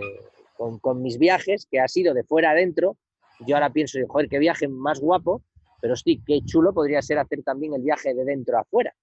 con, 0.82 1.01
mis 1.01 1.18
viajes, 1.18 1.68
que 1.70 1.80
ha 1.80 1.88
sido 1.88 2.13
de 2.13 2.24
fuera 2.24 2.51
adentro, 2.51 2.98
yo 3.46 3.56
ahora 3.56 3.72
pienso, 3.72 4.00
joder, 4.08 4.29
qué 4.29 4.39
viaje 4.39 4.67
más 4.67 5.00
guapo, 5.00 5.41
pero 5.82 5.96
sí, 5.96 6.22
qué 6.25 6.41
chulo 6.44 6.74
podría 6.74 7.01
ser 7.01 7.20
hacer 7.20 7.44
también 7.44 7.74
el 7.74 7.82
viaje 7.82 8.13
de 8.13 8.25
dentro 8.25 8.58
a 8.58 8.62
afuera. 8.62 8.94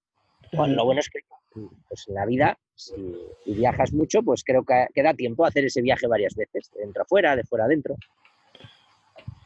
Bueno, 0.53 0.75
lo 0.75 0.85
bueno 0.85 0.99
es 0.99 1.09
que 1.09 1.19
pues 1.87 2.07
en 2.09 2.15
la 2.15 2.25
vida, 2.25 2.57
si 2.75 2.93
viajas 3.45 3.93
mucho, 3.93 4.21
pues 4.21 4.43
creo 4.43 4.65
que, 4.65 4.87
que 4.93 5.01
da 5.01 5.13
tiempo 5.13 5.45
a 5.45 5.47
hacer 5.47 5.65
ese 5.65 5.81
viaje 5.81 6.05
varias 6.05 6.35
veces, 6.35 6.69
de 6.73 6.81
dentro 6.81 7.03
a 7.03 7.05
fuera, 7.05 7.35
de 7.35 7.45
fuera 7.45 7.63
adentro 7.63 7.95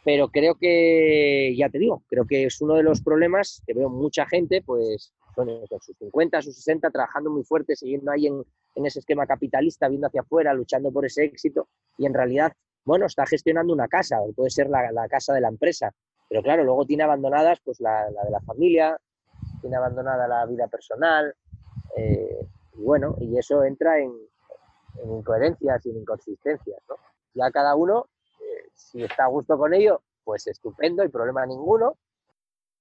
pero 0.04 0.30
creo 0.30 0.56
que, 0.56 1.54
ya 1.56 1.70
te 1.70 1.78
digo, 1.78 2.04
creo 2.08 2.26
que 2.26 2.46
es 2.46 2.62
uno 2.62 2.76
de 2.76 2.84
los 2.84 3.02
problemas 3.02 3.62
que 3.66 3.74
veo 3.74 3.90
mucha 3.90 4.26
gente, 4.26 4.62
pues, 4.62 5.14
con 5.36 5.48
sus 5.82 5.96
50, 5.98 6.42
sus 6.42 6.56
60, 6.56 6.90
trabajando 6.90 7.30
muy 7.30 7.44
fuerte, 7.44 7.76
siguiendo 7.76 8.12
ahí 8.12 8.28
en, 8.28 8.44
ese 8.86 9.00
esquema 9.00 9.28
capitalista, 9.28 9.90
viendo 9.90 10.08
hacia 10.08 10.22
afuera, 10.22 10.54
luchando 10.54 10.92
por 10.92 11.06
ese 11.06 11.26
éxito, 11.26 11.68
y 11.98 12.06
en 12.06 12.14
realidad, 12.14 12.54
bueno, 12.86 13.06
está 13.06 13.26
gestionando 13.26 13.74
una 13.74 13.88
casa, 13.88 14.18
puede 14.36 14.50
ser 14.50 14.70
la, 14.70 15.08
casa 15.10 15.34
de 15.34 15.42
la 15.42 15.50
empresa, 15.50 15.92
pero 16.28 16.42
claro, 16.42 16.64
luego 16.64 16.86
tiene 16.86 17.04
abandonadas 17.04 17.60
pues 17.64 17.80
la, 17.80 18.06
de 18.06 18.32
la 18.32 18.42
familia, 18.42 18.98
tiene 19.62 19.76
abandonada 19.76 20.28
la 20.28 20.46
vida 20.46 20.68
personal, 20.68 21.36
eh, 21.96 22.48
y 22.78 22.82
bueno, 22.82 23.16
y 23.20 23.38
eso 23.38 23.64
entra 23.64 24.00
en, 24.00 24.12
en 25.04 25.12
incoherencias 25.12 25.86
y 25.86 25.90
en 25.92 25.98
inconsistencias, 25.98 26.82
¿no? 26.88 26.96
Ya 27.34 27.52
cada 27.52 27.76
uno 27.76 28.08
si 28.80 29.04
está 29.04 29.26
a 29.26 29.28
gusto 29.28 29.58
con 29.58 29.74
ello, 29.74 30.02
pues 30.24 30.48
estupendo 30.48 31.04
y 31.04 31.10
problema 31.10 31.46
ninguno. 31.46 31.98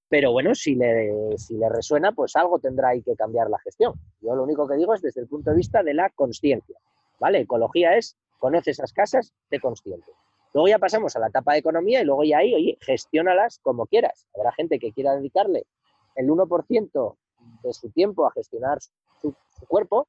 Pero 0.09 0.33
bueno, 0.33 0.55
si 0.55 0.75
le, 0.75 1.37
si 1.37 1.57
le 1.59 1.69
resuena, 1.69 2.13
pues 2.13 2.35
algo 2.37 2.59
tendrá 2.59 2.91
ahí 2.91 3.03
que 3.03 3.15
cambiar 3.15 3.51
la 3.51 3.59
gestión. 3.59 3.93
Yo 4.21 4.35
lo 4.35 4.45
único 4.45 4.67
que 4.67 4.77
digo 4.77 4.95
es 4.95 5.03
desde 5.03 5.21
el 5.21 5.29
punto 5.29 5.51
de 5.51 5.57
vista 5.57 5.83
de 5.83 5.93
la 5.93 6.09
consciencia. 6.11 6.79
¿Vale? 7.21 7.41
Ecología 7.41 7.97
es, 7.97 8.17
conoce 8.39 8.71
esas 8.71 8.93
casas, 8.93 9.33
de 9.51 9.61
consciente. 9.61 10.11
Luego 10.55 10.69
ya 10.69 10.79
pasamos 10.79 11.15
a 11.17 11.21
la 11.21 11.29
etapa 11.29 11.53
de 11.53 11.59
economía 11.59 12.01
y 12.01 12.05
luego 12.05 12.25
ya 12.25 12.39
ahí, 12.39 12.55
oye, 12.55 12.79
gestiónalas 12.81 13.59
como 13.63 13.87
quieras. 13.87 14.27
Habrá 14.35 14.53
gente 14.53 14.79
que 14.79 14.93
quiera 14.93 15.15
dedicarle 15.15 15.67
el 16.15 16.29
1% 16.29 17.17
de 17.63 17.73
su 17.73 17.91
tiempo 17.91 18.27
a 18.27 18.33
gestionar 18.33 18.79
su, 18.81 19.35
su, 19.51 19.67
cuerpo 19.67 20.09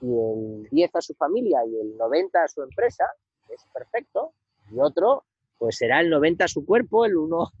y 0.00 0.06
el 0.06 0.68
10 0.70 0.94
a 0.94 1.00
su 1.00 1.14
familia 1.14 1.60
y 1.66 1.80
el 1.80 1.96
90 1.96 2.44
a 2.44 2.48
su 2.48 2.62
empresa, 2.62 3.04
es 3.48 3.66
perfecto. 3.72 4.32
Y 4.70 4.78
otro 4.78 5.24
pues 5.60 5.76
será 5.76 6.00
el 6.00 6.08
90 6.08 6.46
a 6.46 6.48
su 6.48 6.64
cuerpo, 6.64 7.04
el 7.04 7.16
1 7.16 7.52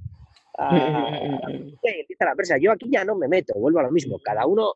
a, 0.58 0.74
la 2.20 2.30
empresa. 2.30 2.56
Yo 2.58 2.72
aquí 2.72 2.88
ya 2.90 3.04
no 3.04 3.14
me 3.14 3.28
meto, 3.28 3.54
vuelvo 3.54 3.80
a 3.80 3.82
lo 3.82 3.92
mismo. 3.92 4.18
Cada 4.18 4.46
uno 4.46 4.74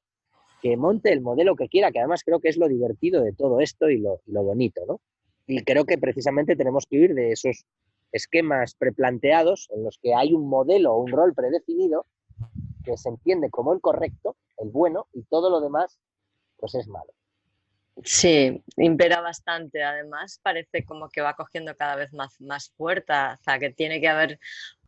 que 0.61 0.77
monte 0.77 1.11
el 1.11 1.23
modelo 1.23 1.57
que 1.57 1.69
quiera, 1.69 1.91
que 1.91 2.01
además 2.01 2.23
creo 2.23 2.39
que 2.39 2.51
es 2.51 2.59
lo 2.59 2.69
divertido 2.69 3.23
de 3.23 3.33
todo 3.33 3.61
esto 3.61 3.89
y 3.89 3.99
lo, 3.99 4.21
bonito, 4.27 4.83
¿no? 4.87 5.01
Y 5.47 5.63
creo 5.65 5.85
que 5.85 5.99
precisamente 5.99 6.57
tenemos 6.57 6.87
que 6.87 6.97
ir 6.97 7.15
de 7.15 7.33
esos 7.33 7.67
esquemas 8.13 8.75
preplanteados 8.75 9.69
en 9.75 9.85
los 9.85 9.99
que 9.99 10.15
hay 10.15 10.33
un 10.33 10.49
modelo 10.49 10.95
o 10.95 11.03
un 11.03 11.11
rol 11.11 11.35
predefinido 11.35 12.07
que 12.85 12.97
se 12.97 13.09
entiende 13.09 13.51
como 13.51 13.73
el 13.73 13.81
correcto, 13.81 14.37
el 14.59 14.71
bueno, 14.71 15.09
y 15.13 15.23
todo 15.25 15.51
lo 15.51 15.61
demás, 15.61 15.99
pues 16.57 16.75
es 16.75 16.87
malo. 16.87 17.13
Sí, 18.03 18.63
impera 18.77 19.21
bastante. 19.21 19.83
Además, 19.83 20.41
parece 20.43 20.85
como 20.85 21.09
que 21.09 21.21
va 21.21 21.35
cogiendo 21.35 21.77
cada 21.77 21.97
vez 21.97 22.13
más, 22.13 22.41
más 22.41 22.71
fuerza, 22.71 23.39
o 23.41 23.43
sea, 23.43 23.59
que 23.59 23.71
tiene 23.71 24.01
que 24.01 24.09
haber 24.09 24.39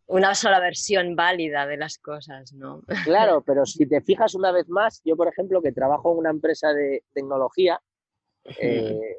una 0.06 0.34
sola 0.34 0.60
versión 0.60 1.16
válida 1.16 1.66
de 1.66 1.76
las 1.76 1.98
cosas, 1.98 2.52
¿no? 2.52 2.82
Claro, 3.04 3.42
pero 3.46 3.64
si 3.66 3.86
te 3.86 4.00
fijas 4.00 4.34
una 4.34 4.52
vez 4.52 4.68
más, 4.68 5.02
yo, 5.04 5.16
por 5.16 5.28
ejemplo, 5.28 5.62
que 5.62 5.72
trabajo 5.72 6.12
en 6.12 6.18
una 6.18 6.30
empresa 6.30 6.72
de 6.72 7.04
tecnología, 7.12 7.80
eh, 8.60 9.18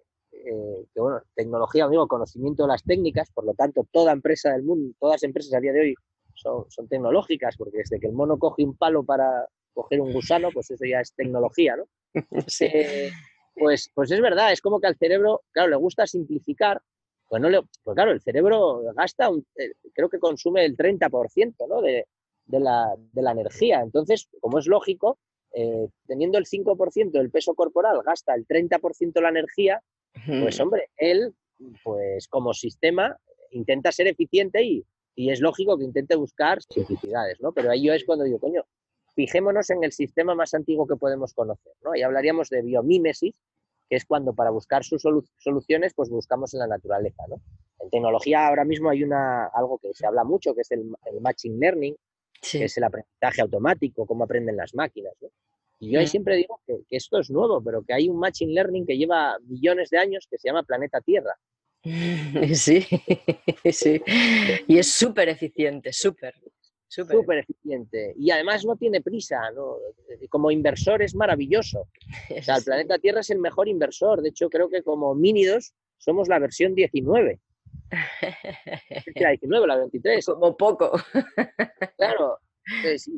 tecnología, 1.47 1.85
amigo, 1.85 2.07
conocimiento 2.07 2.63
de 2.63 2.69
las 2.69 2.83
técnicas, 2.83 3.29
por 3.31 3.45
lo 3.45 3.53
tanto, 3.53 3.87
toda 3.91 4.11
empresa 4.11 4.51
del 4.51 4.63
mundo, 4.63 4.93
todas 4.99 5.15
las 5.15 5.23
empresas 5.23 5.53
a 5.53 5.59
día 5.59 5.71
de 5.71 5.81
hoy 5.81 5.95
son, 6.35 6.65
son 6.69 6.87
tecnológicas, 6.87 7.55
porque 7.57 7.77
desde 7.79 7.99
que 7.99 8.07
el 8.07 8.13
mono 8.13 8.37
coge 8.37 8.63
un 8.63 8.75
palo 8.75 9.03
para 9.03 9.47
coger 9.73 10.01
un 10.01 10.11
gusano, 10.11 10.49
pues 10.51 10.69
eso 10.71 10.85
ya 10.85 10.99
es 11.01 11.13
tecnología, 11.13 11.75
¿no? 11.75 11.85
Sí. 12.47 12.65
Eh, 12.65 13.11
pues, 13.55 13.89
pues 13.93 14.11
es 14.11 14.21
verdad, 14.21 14.51
es 14.51 14.61
como 14.61 14.79
que 14.79 14.87
al 14.87 14.97
cerebro, 14.97 15.41
claro, 15.51 15.69
le 15.69 15.75
gusta 15.77 16.05
simplificar, 16.05 16.81
pues, 17.27 17.41
no 17.41 17.49
le, 17.49 17.61
pues 17.83 17.95
claro, 17.95 18.11
el 18.11 18.21
cerebro 18.21 18.81
gasta, 18.95 19.29
eh, 19.55 19.73
creo 19.93 20.09
que 20.09 20.19
consume 20.19 20.65
el 20.65 20.77
30% 20.77 21.67
¿no? 21.67 21.81
de, 21.81 22.05
de, 22.45 22.59
la, 22.59 22.93
de, 22.97 23.21
la, 23.21 23.31
energía. 23.31 23.81
Entonces, 23.81 24.29
como 24.41 24.59
es 24.59 24.67
lógico, 24.67 25.17
eh, 25.53 25.87
teniendo 26.05 26.37
el 26.37 26.45
5% 26.45 27.11
del 27.11 27.31
peso 27.31 27.55
corporal, 27.55 28.01
gasta 28.05 28.35
el 28.35 28.45
30% 28.45 29.13
de 29.13 29.21
la 29.21 29.29
energía, 29.29 29.81
pues 30.25 30.59
hombre, 30.59 30.89
él, 30.97 31.33
pues 31.83 32.27
como 32.27 32.53
sistema, 32.53 33.17
intenta 33.51 33.91
ser 33.91 34.07
eficiente 34.07 34.63
y, 34.63 34.85
y 35.15 35.31
es 35.31 35.41
lógico 35.41 35.77
que 35.77 35.83
intente 35.83 36.15
buscar 36.15 36.59
simplicidades, 36.61 37.39
¿no? 37.41 37.51
Pero 37.51 37.71
ahí 37.71 37.83
yo 37.83 37.93
es 37.93 38.05
cuando 38.05 38.25
digo, 38.25 38.39
coño, 38.39 38.63
fijémonos 39.15 39.69
en 39.71 39.83
el 39.83 39.91
sistema 39.91 40.35
más 40.35 40.53
antiguo 40.53 40.87
que 40.87 40.95
podemos 40.95 41.33
conocer, 41.33 41.73
¿no? 41.83 41.95
Y 41.95 42.03
hablaríamos 42.03 42.49
de 42.49 42.61
biomímesis, 42.61 43.35
que 43.89 43.95
es 43.95 44.05
cuando 44.05 44.33
para 44.33 44.51
buscar 44.51 44.83
sus 44.83 45.01
soluciones, 45.37 45.93
pues 45.95 46.09
buscamos 46.09 46.53
en 46.53 46.59
la 46.59 46.67
naturaleza, 46.67 47.23
¿no? 47.27 47.41
En 47.79 47.89
tecnología 47.89 48.47
ahora 48.47 48.65
mismo 48.65 48.89
hay 48.89 49.03
una, 49.03 49.47
algo 49.47 49.79
que 49.79 49.93
se 49.93 50.05
habla 50.05 50.23
mucho, 50.23 50.53
que 50.53 50.61
es 50.61 50.71
el, 50.71 50.91
el 51.05 51.21
Machine 51.21 51.57
Learning, 51.57 51.95
que 52.39 52.65
es 52.65 52.77
el 52.77 52.83
aprendizaje 52.83 53.41
automático, 53.41 54.05
cómo 54.05 54.25
aprenden 54.25 54.57
las 54.57 54.75
máquinas, 54.75 55.13
¿no? 55.21 55.29
Y 55.79 55.91
yo 55.91 55.99
ahí 55.99 56.07
siempre 56.07 56.35
digo 56.35 56.59
que, 56.65 56.77
que, 56.87 56.97
esto 56.97 57.19
es 57.19 57.29
nuevo, 57.29 57.61
pero 57.63 57.83
que 57.83 57.93
hay 57.93 58.09
un 58.09 58.17
Machine 58.17 58.53
Learning 58.53 58.85
que 58.85 58.97
lleva 58.97 59.37
millones 59.47 59.89
de 59.89 59.99
años 59.99 60.27
que 60.29 60.37
se 60.37 60.49
llama 60.49 60.63
Planeta 60.63 61.01
Tierra. 61.01 61.35
Sí, 62.53 62.85
sí. 63.71 64.01
Y 64.67 64.77
es 64.77 64.91
súper 64.91 65.29
eficiente, 65.29 65.93
súper. 65.93 66.33
Súper 66.89 67.39
eficiente. 67.39 68.13
Y 68.17 68.31
además 68.31 68.65
no 68.65 68.77
tiene 68.77 69.01
prisa, 69.01 69.51
¿no? 69.51 69.75
Como 70.29 70.51
inversor 70.51 71.01
es 71.01 71.15
maravilloso. 71.15 71.89
O 72.29 72.41
sea, 72.41 72.57
el 72.57 72.63
planeta 72.65 72.97
Tierra 72.97 73.19
es 73.19 73.29
el 73.29 73.39
mejor 73.39 73.67
inversor. 73.67 74.21
De 74.21 74.29
hecho, 74.29 74.49
creo 74.49 74.69
que 74.69 74.83
como 74.83 75.13
Mínidos 75.13 75.73
somos 75.97 76.29
la 76.29 76.39
versión 76.39 76.75
19. 76.75 77.39
La 79.15 79.29
19, 79.29 79.67
la 79.67 79.77
23. 79.77 80.25
Como 80.25 80.55
poco. 80.55 80.91
Claro. 81.97 82.36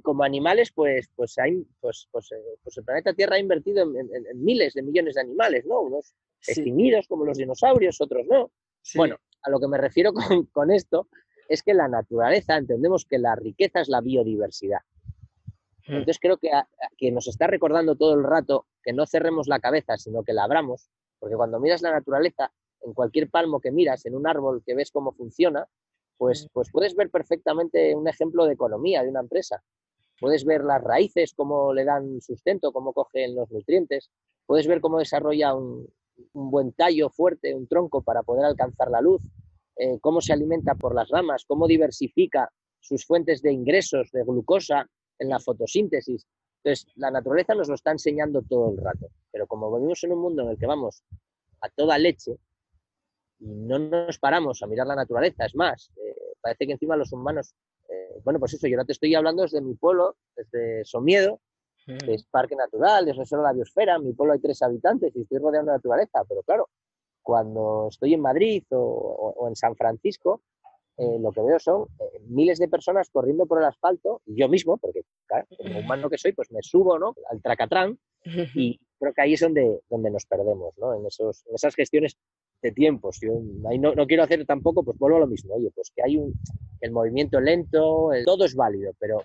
Como 0.04 0.24
animales, 0.24 0.72
pues, 0.72 1.10
pues, 1.16 1.38
hay, 1.38 1.66
pues, 1.80 2.08
pues, 2.12 2.32
eh, 2.32 2.58
pues, 2.64 2.78
el 2.78 2.84
planeta 2.84 3.14
Tierra 3.14 3.36
ha 3.36 3.40
invertido 3.40 3.84
en, 3.84 4.44
miles 4.44 4.74
de 4.74 4.84
millones 4.84 5.16
de 5.16 5.22
animales, 5.22 5.66
¿no? 5.66 5.82
Unos 5.82 6.14
extinguidos 6.48 7.08
como 7.08 7.26
los 7.26 7.38
dinosaurios, 7.38 8.00
otros 8.02 8.26
no. 8.28 8.52
Bueno, 8.96 9.18
a 9.42 9.50
lo 9.50 9.60
que 9.60 9.68
me 9.68 9.78
refiero 9.78 10.14
con, 10.14 10.46
con 10.46 10.72
esto 10.72 11.08
es 11.48 11.64
que 11.64 11.74
la 11.74 11.88
naturaleza, 11.88 12.58
entendemos 12.58 13.06
que 13.06 13.18
la 13.18 13.36
riqueza 13.36 13.82
es 13.82 13.90
la 13.90 14.02
biodiversidad. 14.02 14.82
Hmm. 15.88 15.94
Entonces 15.94 16.20
creo 16.20 16.38
que, 16.38 16.52
que 16.98 17.12
nos 17.12 17.28
está 17.28 17.48
recordando 17.48 17.96
todo 17.96 18.14
el 18.14 18.24
rato 18.24 18.68
que 18.84 18.94
no 18.94 19.06
cerremos 19.08 19.48
la 19.48 19.60
cabeza, 19.60 19.98
sino 19.98 20.24
que 20.24 20.34
la 20.34 20.44
abramos, 20.44 20.90
porque 21.18 21.36
cuando 21.36 21.60
miras 21.60 21.82
la 21.82 21.92
naturaleza, 21.92 22.52
en 22.82 22.94
cualquier 22.94 23.30
palmo 23.30 23.60
que 23.60 23.72
miras, 23.72 24.06
en 24.06 24.16
un 24.16 24.28
árbol 24.28 24.64
que 24.66 24.76
ves 24.76 24.92
cómo 24.92 25.12
funciona, 25.12 25.68
pues, 26.20 26.44
hmm. 26.44 26.48
pues 26.54 26.70
puedes 26.72 26.96
ver 26.96 27.10
perfectamente 27.10 27.96
un 27.96 28.08
ejemplo 28.08 28.46
de 28.46 28.54
economía 28.54 29.02
de 29.02 29.10
una 29.10 29.22
empresa. 29.22 29.64
Puedes 30.20 30.46
ver 30.46 30.64
las 30.64 30.84
raíces, 30.84 31.34
cómo 31.34 31.74
le 31.74 31.84
dan 31.86 32.22
sustento, 32.22 32.72
cómo 32.72 32.94
cogen 32.94 33.34
los 33.34 33.50
nutrientes. 33.50 34.12
Puedes 34.46 34.68
ver 34.68 34.82
cómo 34.82 35.00
desarrolla 35.00 35.56
un 35.56 35.88
buen 36.34 36.74
tallo 36.74 37.10
fuerte, 37.10 37.56
un 37.56 37.68
tronco 37.68 38.04
para 38.04 38.22
poder 38.22 38.46
alcanzar 38.46 38.92
la 38.92 39.02
luz. 39.02 39.24
Eh, 39.82 39.98
cómo 40.02 40.20
se 40.20 40.34
alimenta 40.34 40.76
por 40.76 40.94
las 40.94 41.08
ramas, 41.08 41.46
cómo 41.48 41.66
diversifica 41.66 42.52
sus 42.82 43.06
fuentes 43.06 43.42
de 43.42 43.54
ingresos 43.54 44.12
de 44.12 44.26
glucosa 44.26 44.86
en 45.18 45.30
la 45.30 45.40
fotosíntesis. 45.40 46.28
Entonces, 46.62 46.92
la 46.96 47.10
naturaleza 47.10 47.56
nos 47.56 47.70
lo 47.70 47.76
está 47.76 47.92
enseñando 47.92 48.42
todo 48.42 48.72
el 48.72 48.78
rato, 48.78 49.08
pero 49.32 49.48
como 49.48 49.74
vivimos 49.74 50.04
en 50.04 50.12
un 50.12 50.20
mundo 50.20 50.44
en 50.44 50.50
el 50.50 50.58
que 50.58 50.66
vamos 50.66 51.02
a 51.62 51.70
toda 51.70 51.98
leche 51.98 52.36
y 53.40 53.48
no 53.48 53.80
nos 53.80 54.20
paramos 54.20 54.62
a 54.62 54.68
mirar 54.68 54.86
la 54.86 54.96
naturaleza, 54.96 55.46
es 55.46 55.56
más, 55.56 55.92
eh, 55.96 56.09
parece 56.42 56.66
que 56.66 56.74
encima 56.74 56.96
los 56.96 57.12
humanos, 57.12 57.54
eh, 57.90 58.20
bueno, 58.24 58.40
pues 58.40 58.54
eso, 58.54 58.68
yo 58.68 58.78
no 58.78 58.86
te 58.86 58.94
estoy 58.94 59.14
hablando 59.16 59.44
desde 59.44 59.62
mi 59.62 59.76
pueblo, 59.76 60.16
desde 60.36 60.84
Somiedo, 60.86 61.40
que 61.86 62.14
es 62.14 62.26
parque 62.26 62.56
natural, 62.56 63.08
es 63.08 63.18
reserva 63.18 63.44
de 63.44 63.50
la 63.50 63.54
biosfera, 63.54 63.96
en 63.96 64.06
mi 64.06 64.14
pueblo 64.14 64.34
hay 64.34 64.40
tres 64.40 64.62
habitantes 64.62 65.16
y 65.16 65.22
estoy 65.22 65.40
rodeado 65.40 65.66
de 65.66 65.72
naturaleza, 65.72 66.24
pero 66.28 66.44
claro, 66.44 66.70
cuando 67.24 67.88
estoy 67.90 68.14
en 68.14 68.22
Madrid 68.22 68.64
o, 68.72 69.46
en 69.48 69.56
San 69.56 69.76
Francisco, 69.76 70.42
eh, 70.98 71.18
lo 71.20 71.32
que 71.32 71.42
veo 71.42 71.60
son 71.60 71.88
eh, 72.00 72.20
miles 72.28 72.60
de 72.60 72.68
personas 72.68 73.10
corriendo 73.10 73.46
por 73.46 73.60
el 73.60 73.66
asfalto, 73.66 74.22
yo 74.26 74.50
mismo, 74.50 74.78
porque 74.78 75.02
claro, 75.26 75.48
como 75.58 75.80
humano 75.80 76.10
que 76.10 76.18
soy, 76.18 76.34
pues 76.34 76.52
me 76.52 76.62
subo 76.62 77.00
¿no? 77.00 77.16
al 77.32 77.42
tracatrán 77.42 77.98
y 78.56 78.80
creo 79.00 79.14
que 79.14 79.22
ahí 79.22 79.34
es 79.34 79.40
donde, 79.40 79.80
donde 79.90 80.12
nos 80.12 80.26
perdemos, 80.26 80.78
¿no? 80.78 80.94
en, 80.94 81.06
esos, 81.06 81.46
en 81.48 81.56
esas 81.56 81.74
gestiones 81.74 82.18
de 82.62 82.72
tiempos. 82.72 83.20
Yo 83.22 83.42
ahí 83.70 83.80
no, 83.80 83.94
no, 83.94 84.06
quiero 84.06 84.24
hacer 84.24 84.46
tampoco, 84.46 84.84
pues 84.84 84.98
vuelvo 84.98 85.18
a 85.18 85.22
lo 85.22 85.28
mismo, 85.28 85.56
oye, 85.56 85.72
pues 85.74 85.92
que 85.96 86.04
hay 86.04 86.18
un, 86.18 86.34
el 86.82 86.92
movimiento 86.92 87.40
lento, 87.40 88.10
todo 88.26 88.46
es 88.46 88.56
válido, 88.56 88.94
pero 89.00 89.24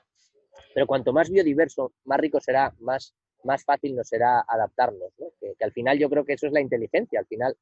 Pero 0.75 0.87
cuanto 0.87 1.12
más 1.12 1.31
biodiverso, 1.31 1.93
más 2.05 2.19
rico 2.19 2.41
será, 2.41 2.75
más, 2.81 3.14
más 3.45 3.64
fácil 3.64 3.95
nos 3.95 4.09
será 4.09 4.45
adaptarnos. 4.47 5.12
Que, 5.41 5.64
al 5.64 5.73
final 5.73 5.99
yo 5.99 6.11
creo 6.11 6.25
que 6.25 6.35
eso 6.35 6.47
es 6.47 6.53
la 6.53 6.61
inteligencia. 6.61 7.21
Al 7.21 7.26
final 7.26 7.57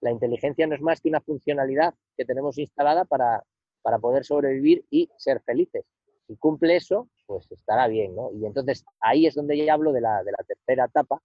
la 0.00 0.10
inteligencia 0.10 0.66
no 0.66 0.74
es 0.74 0.80
más 0.80 1.00
que 1.00 1.08
una 1.08 1.20
funcionalidad 1.20 1.94
que 2.16 2.24
tenemos 2.24 2.58
instalada 2.58 3.04
para, 3.04 3.44
para 3.82 3.98
poder 3.98 4.24
sobrevivir 4.24 4.84
y 4.90 5.08
ser 5.16 5.40
felices. 5.42 5.84
Si 6.26 6.36
cumple 6.36 6.76
eso, 6.76 7.08
pues 7.26 7.50
estará 7.52 7.86
bien. 7.86 8.14
Y 8.34 8.46
entonces 8.46 8.84
ahí 9.00 9.26
es 9.26 9.34
donde 9.34 9.56
yo 9.56 9.72
hablo 9.72 9.92
de 9.92 10.00
la, 10.00 10.24
de 10.24 10.32
la 10.32 10.44
tercera 10.44 10.86
etapa, 10.86 11.22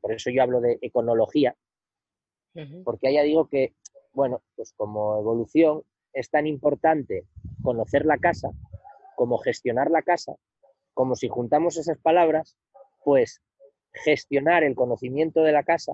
por 0.00 0.12
eso 0.12 0.30
yo 0.30 0.42
hablo 0.42 0.60
de 0.60 0.78
econología, 0.80 1.56
porque 2.84 3.12
ya 3.12 3.22
digo 3.22 3.48
que, 3.48 3.74
bueno, 4.12 4.42
pues 4.56 4.72
como 4.76 5.18
evolución 5.18 5.82
es 6.12 6.30
tan 6.30 6.46
importante 6.46 7.24
conocer 7.62 8.04
la 8.04 8.18
casa 8.18 8.50
como 9.20 9.36
gestionar 9.36 9.90
la 9.90 10.00
casa, 10.00 10.34
como 10.94 11.14
si 11.14 11.28
juntamos 11.28 11.76
esas 11.76 11.98
palabras, 11.98 12.56
pues 13.04 13.42
gestionar 13.92 14.64
el 14.64 14.74
conocimiento 14.74 15.42
de 15.42 15.52
la 15.52 15.62
casa, 15.62 15.92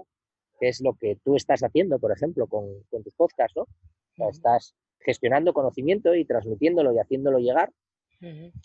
que 0.61 0.69
es 0.69 0.81
lo 0.81 0.95
que 0.95 1.19
tú 1.25 1.35
estás 1.35 1.65
haciendo, 1.65 1.99
por 1.99 2.13
ejemplo, 2.13 2.47
con, 2.47 2.85
tus 2.89 3.15
podcasts, 3.17 3.57
¿no? 3.57 4.31
estás 4.31 4.77
gestionando 5.01 5.53
conocimiento 5.53 6.15
y 6.15 6.25
transmitiéndolo 6.25 6.93
y 6.93 7.01
haciéndolo 7.01 7.41
llegar. 7.41 7.73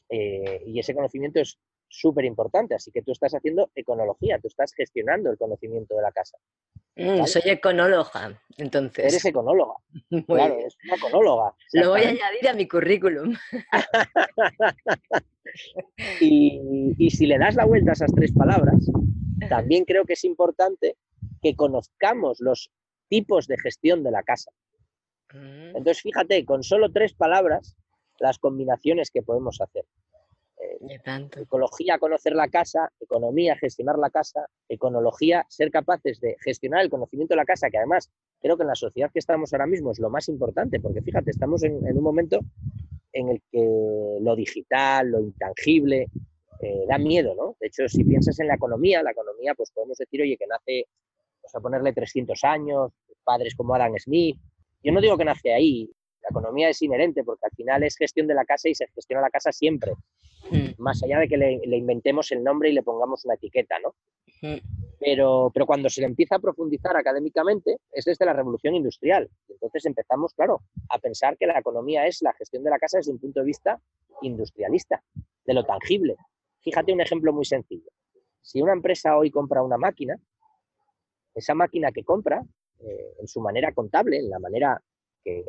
Eh, 0.10 0.64
y 0.68 0.78
ese 0.78 0.94
conocimiento 0.94 1.40
es 1.40 1.58
súper 1.92 2.26
importante, 2.26 2.74
así 2.74 2.92
que 2.92 3.02
tú 3.02 3.12
estás 3.12 3.34
haciendo 3.34 3.70
econología, 3.76 4.40
tú 4.40 4.48
estás 4.48 4.74
gestionando 4.74 5.30
el 5.30 5.38
conocimiento 5.38 5.96
de 5.96 6.02
la 6.02 6.12
casa. 6.12 6.38
Mm, 6.96 7.26
soy 7.26 7.44
econóloga, 7.46 8.42
entonces. 8.58 9.06
Eres 9.06 9.26
econóloga. 9.26 9.76
claro, 10.28 10.60
eres 10.60 10.78
una 10.86 10.96
econóloga. 10.96 11.56
Lo 11.74 11.90
voy 11.90 12.04
a 12.04 12.10
añadir 12.10 12.50
a 12.50 12.54
mi 12.54 12.68
currículum. 12.68 13.36
y, 16.22 16.96
y 16.98 17.10
si 17.12 17.26
le 17.26 17.38
das 17.38 17.56
la 17.56 17.66
vuelta 17.66 17.92
a 17.92 17.94
esas 17.94 18.14
tres 18.16 18.32
palabras, 18.32 18.90
también 19.50 19.86
creo 19.86 20.06
que 20.06 20.14
es 20.14 20.24
importante 20.24 20.96
que 21.42 21.56
conozcamos 21.56 22.40
los 22.40 22.72
tipos 23.10 23.48
de 23.48 23.60
gestión 23.60 24.04
de 24.04 24.12
la 24.12 24.24
casa. 24.24 24.52
Mm. 25.34 25.76
Entonces, 25.76 26.02
fíjate, 26.02 26.46
con 26.46 26.64
solo 26.64 26.92
tres 26.92 27.14
palabras, 27.14 27.76
las 28.20 28.38
combinaciones 28.38 29.12
que 29.12 29.22
podemos 29.22 29.60
hacer. 29.60 29.86
Ecología, 31.42 31.98
conocer 32.00 32.34
la 32.34 32.48
casa, 32.48 32.92
economía, 33.00 33.56
gestionar 33.56 33.98
la 33.98 34.10
casa, 34.10 34.46
econología, 34.70 35.46
ser 35.50 35.72
capaces 35.72 36.20
de 36.20 36.38
gestionar 36.40 36.82
el 36.82 36.90
conocimiento 36.90 37.34
de 37.34 37.38
la 37.38 37.46
casa, 37.46 37.70
que 37.70 37.78
además 37.78 38.12
creo 38.42 38.58
que 38.58 38.64
en 38.64 38.68
la 38.68 38.76
sociedad 38.76 39.12
que 39.12 39.20
estamos 39.20 39.54
ahora 39.54 39.68
mismo 39.68 39.92
es 39.92 40.00
lo 40.00 40.10
más 40.10 40.30
importante, 40.30 40.80
porque 40.80 41.02
fíjate, 41.02 41.32
estamos 41.32 41.64
en, 41.64 41.76
un 41.76 42.04
momento 42.04 42.40
en 43.14 43.30
el 43.30 43.42
que 43.52 44.18
lo 44.22 44.36
digital, 44.36 45.10
lo 45.10 45.20
intangible, 45.20 46.08
eh, 46.62 46.86
da 46.88 46.98
miedo, 46.98 47.36
¿no? 47.36 47.56
De 47.60 47.68
hecho, 47.68 47.88
si 47.88 48.04
piensas 48.04 48.40
en 48.40 48.48
la 48.48 48.56
economía, 48.56 49.04
la 49.04 49.12
economía, 49.12 49.54
pues 49.56 49.72
podemos 49.72 49.98
decir, 49.98 50.22
oye, 50.22 50.38
que 50.38 50.48
nace, 50.48 50.86
vamos 51.42 51.56
a 51.56 51.60
ponerle 51.60 51.94
300 51.94 52.44
años, 52.44 52.92
padres 53.24 53.56
como 53.56 53.76
Adam 53.76 53.94
Smith. 53.98 54.38
Yo 54.84 54.92
no 54.92 55.02
digo 55.02 55.18
que 55.18 55.26
nace 55.26 55.54
ahí, 55.54 55.90
la 56.22 56.30
economía 56.30 56.70
es 56.70 56.82
inherente 56.82 57.24
porque 57.24 57.46
al 57.46 57.52
final 57.52 57.84
es 57.84 57.96
gestión 57.98 58.28
de 58.28 58.36
la 58.36 58.46
casa 58.46 58.70
y 58.70 58.76
se 58.76 58.88
gestiona 58.88 59.22
la 59.22 59.30
casa 59.30 59.52
siempre. 59.52 59.94
Mm. 60.50 60.82
más 60.82 61.02
allá 61.04 61.20
de 61.20 61.28
que 61.28 61.38
le, 61.38 61.78
inventemos 61.78 62.32
el 62.32 62.44
nombre 62.44 62.70
y 62.70 62.74
le 62.74 62.84
pongamos 62.84 63.26
una 63.26 63.36
etiqueta, 63.36 63.76
¿no? 63.80 63.96
Mm. 64.42 64.58
Pero, 65.00 65.52
pero 65.54 65.66
cuando 65.66 65.90
se 65.90 66.02
le 66.02 66.08
empieza 66.08 66.36
a 66.36 66.40
profundizar 66.40 66.96
académicamente 66.96 67.78
es 67.92 68.06
desde 68.06 68.26
la 68.26 68.34
revolución 68.34 68.76
industrial. 68.76 69.30
Entonces 69.50 69.86
empezamos, 69.86 70.34
claro, 70.34 70.62
a 70.90 71.00
pensar 71.00 71.38
que 71.38 71.48
la 71.48 71.58
economía 71.58 72.06
es 72.06 72.22
la 72.22 72.34
gestión 72.34 72.64
de 72.64 72.70
la 72.70 72.80
casa 72.80 72.98
desde 72.98 73.12
un 73.12 73.20
punto 73.20 73.40
de 73.40 73.46
vista 73.46 73.80
industrialista, 74.22 75.04
de 75.46 75.54
lo 75.54 75.64
tangible. 75.64 76.16
Fíjate 76.60 76.94
un 76.94 77.02
ejemplo 77.02 77.34
muy 77.34 77.46
sencillo. 77.46 77.90
Si 78.42 78.62
una 78.62 78.74
empresa 78.74 79.18
hoy 79.18 79.32
compra 79.32 79.64
una 79.64 79.78
máquina, 79.78 80.20
esa 81.34 81.56
máquina 81.56 81.92
que 81.92 82.04
compra, 82.04 82.44
eh, 82.80 83.16
en 83.20 83.28
su 83.28 83.42
manera 83.42 83.72
contable, 83.74 84.18
en 84.18 84.30
la 84.30 84.40
manera 84.40 84.82
que, 85.24 85.46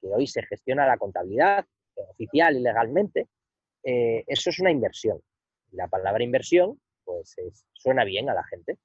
que 0.00 0.08
hoy 0.08 0.26
se 0.26 0.42
gestiona 0.42 0.86
la 0.86 0.98
contabilidad 0.98 1.64
oficial 1.96 2.56
y 2.56 2.60
legalmente, 2.60 3.28
eh, 3.84 4.24
eso 4.26 4.50
es 4.50 4.58
una 4.60 4.70
inversión. 4.70 5.20
La 5.72 5.88
palabra 5.88 6.22
inversión, 6.22 6.80
pues 7.04 7.34
suena 7.72 8.04
bien 8.04 8.28
a 8.30 8.34
la 8.34 8.44
gente. 8.44 8.78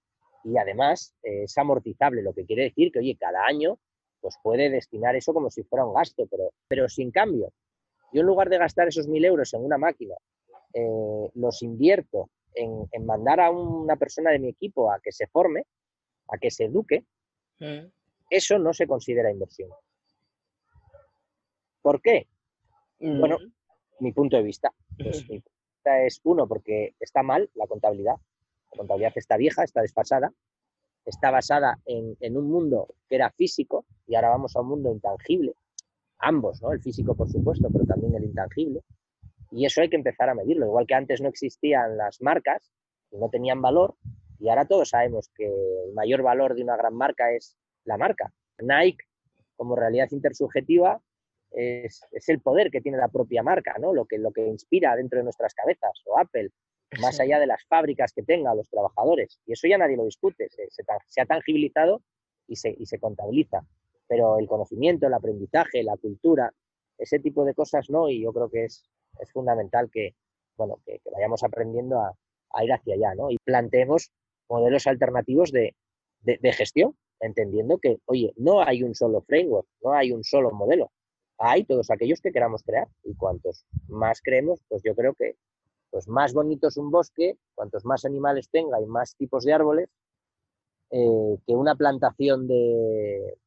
Y 0.43 0.57
además 0.57 1.15
eh, 1.23 1.43
es 1.43 1.57
amortizable, 1.57 2.21
lo 2.21 2.33
que 2.33 2.45
quiere 2.45 2.63
decir 2.63 2.91
que, 2.91 2.99
oye, 2.99 3.17
cada 3.19 3.45
año 3.45 3.79
pues 4.19 4.35
puede 4.41 4.69
destinar 4.69 5.15
eso 5.15 5.33
como 5.33 5.49
si 5.49 5.63
fuera 5.63 5.85
un 5.85 5.93
gasto, 5.93 6.25
pero, 6.27 6.51
pero 6.67 6.89
sin 6.89 7.11
cambio. 7.11 7.53
Yo 8.11 8.21
en 8.21 8.27
lugar 8.27 8.49
de 8.49 8.57
gastar 8.57 8.87
esos 8.87 9.07
mil 9.07 9.23
euros 9.23 9.53
en 9.53 9.63
una 9.63 9.77
máquina, 9.77 10.15
eh, 10.73 11.29
los 11.35 11.61
invierto 11.61 12.29
en, 12.53 12.87
mandar 13.05 13.39
a 13.39 13.51
una 13.51 13.95
persona 13.95 14.31
de 14.31 14.39
mi 14.39 14.49
equipo 14.49 14.91
a 14.91 14.99
que 14.99 15.11
se 15.11 15.27
forme, 15.27 15.63
a 16.29 16.37
que 16.37 16.49
se 16.49 16.65
eduque, 16.65 17.05
mm. 17.59 17.85
eso 18.29 18.57
no 18.57 18.73
se 18.73 18.87
considera 18.87 19.31
inversión. 19.31 19.69
¿Por 21.81 22.01
qué? 22.01 22.27
Bueno, 22.99 23.37
mm. 23.39 23.51
Mi 23.99 24.11
punto 24.11 24.37
de 24.37 24.43
vista. 24.43 24.71
Pues 24.97 25.25
es 25.85 26.21
uno, 26.23 26.47
porque 26.47 26.95
está 26.99 27.23
mal 27.23 27.49
la 27.55 27.67
contabilidad. 27.67 28.15
La 28.71 28.77
contabilidad 28.77 29.13
está 29.15 29.37
vieja, 29.37 29.63
está 29.63 29.81
desfasada, 29.81 30.33
está 31.05 31.31
basada 31.31 31.79
en, 31.85 32.37
un 32.37 32.49
mundo 32.49 32.87
que 33.07 33.15
era 33.15 33.31
físico 33.31 33.85
y 34.05 34.15
ahora 34.15 34.29
vamos 34.29 34.55
a 34.55 34.61
un 34.61 34.67
mundo 34.69 34.91
intangible. 34.91 35.53
Ambos, 36.19 36.61
¿no? 36.61 36.71
El 36.71 36.81
físico, 36.81 37.15
por 37.15 37.29
supuesto, 37.29 37.69
pero 37.71 37.85
también 37.85 38.15
el 38.15 38.25
intangible. 38.25 38.81
Y 39.51 39.65
eso 39.65 39.81
hay 39.81 39.89
que 39.89 39.95
empezar 39.95 40.29
a 40.29 40.35
medirlo. 40.35 40.65
Igual 40.65 40.87
que 40.87 40.95
antes 40.95 41.21
no 41.21 41.29
existían 41.29 41.95
las 41.95 42.21
marcas 42.21 42.71
y 43.11 43.17
no 43.17 43.29
tenían 43.29 43.61
valor, 43.61 43.95
y 44.39 44.49
ahora 44.49 44.65
todos 44.65 44.89
sabemos 44.89 45.29
que 45.35 45.45
el 45.45 45.93
mayor 45.93 46.21
valor 46.21 46.55
de 46.55 46.63
una 46.63 46.75
gran 46.75 46.93
marca 46.93 47.31
es 47.31 47.57
la 47.85 47.97
marca. 47.97 48.31
Nike, 48.59 49.05
como 49.55 49.75
realidad 49.75 50.09
intersubjetiva, 50.11 51.01
es, 51.51 52.01
el 52.27 52.41
poder 52.41 52.69
que 52.71 52.81
tiene 52.81 52.97
la 52.97 53.07
propia 53.07 53.43
marca, 53.43 53.75
¿no? 53.79 53.93
Lo 53.93 54.05
que, 54.05 54.17
lo 54.17 54.31
que 54.31 54.45
inspira 54.45 54.95
dentro 54.95 55.19
de 55.19 55.23
nuestras 55.23 55.53
cabezas, 55.53 56.01
o 56.05 56.19
Apple, 56.19 56.49
más 57.01 57.19
allá 57.19 57.39
de 57.39 57.47
las 57.47 57.63
fábricas 57.65 58.13
que 58.13 58.23
tenga 58.23 58.55
los 58.55 58.69
trabajadores. 58.69 59.39
Y 59.45 59.53
eso 59.53 59.67
ya 59.67 59.77
nadie 59.77 59.97
lo 59.97 60.05
discute, 60.05 60.47
se, 60.49 61.21
ha 61.21 61.25
tangibilizado 61.25 62.01
y 62.47 62.55
se, 62.55 62.75
y 62.77 62.85
se 62.85 62.99
contabiliza. 62.99 63.65
Pero 64.07 64.39
el 64.39 64.47
conocimiento, 64.47 65.07
el 65.07 65.13
aprendizaje, 65.13 65.83
la 65.83 65.97
cultura, 65.97 66.53
ese 66.97 67.19
tipo 67.19 67.43
de 67.43 67.53
cosas 67.53 67.89
no, 67.89 68.09
y 68.09 68.21
yo 68.21 68.31
creo 68.31 68.49
que 68.49 68.65
es, 68.65 68.89
es 69.19 69.31
fundamental 69.31 69.89
que, 69.91 70.15
bueno, 70.55 70.79
que, 70.85 71.01
vayamos 71.11 71.43
aprendiendo 71.43 71.99
a, 71.99 72.13
ir 72.63 72.73
hacia 72.73 72.95
allá, 72.95 73.13
¿no? 73.15 73.29
Y 73.29 73.37
planteemos 73.43 74.11
modelos 74.49 74.87
alternativos 74.87 75.51
de, 75.51 75.75
de, 76.21 76.53
gestión, 76.53 76.97
entendiendo 77.19 77.77
que, 77.77 77.97
oye, 78.05 78.33
no 78.37 78.63
hay 78.63 78.81
un 78.81 78.95
solo 78.95 79.21
framework, 79.21 79.67
no 79.83 79.93
hay 79.93 80.11
un 80.11 80.23
solo 80.23 80.49
modelo, 80.51 80.91
hay 81.37 81.63
todos 81.63 81.89
aquellos 81.91 82.21
que 82.21 82.31
queramos 82.31 82.63
crear 82.63 82.87
y 83.03 83.15
cuantos 83.15 83.65
más 83.87 84.21
creemos, 84.21 84.59
pues 84.67 84.81
yo 84.83 84.95
creo 84.95 85.13
que 85.13 85.35
pues 85.89 86.07
más 86.07 86.33
bonito 86.33 86.67
es 86.67 86.77
un 86.77 86.91
bosque, 86.91 87.37
cuantos 87.55 87.85
más 87.85 88.05
animales 88.05 88.49
tenga 88.49 88.81
y 88.81 88.85
más 88.85 89.15
tipos 89.15 89.45
de 89.45 89.53
árboles, 89.53 89.89
eh, 90.91 91.37
que 91.45 91.53
una 91.53 91.75
plantación 91.75 92.47
de, 92.47 93.37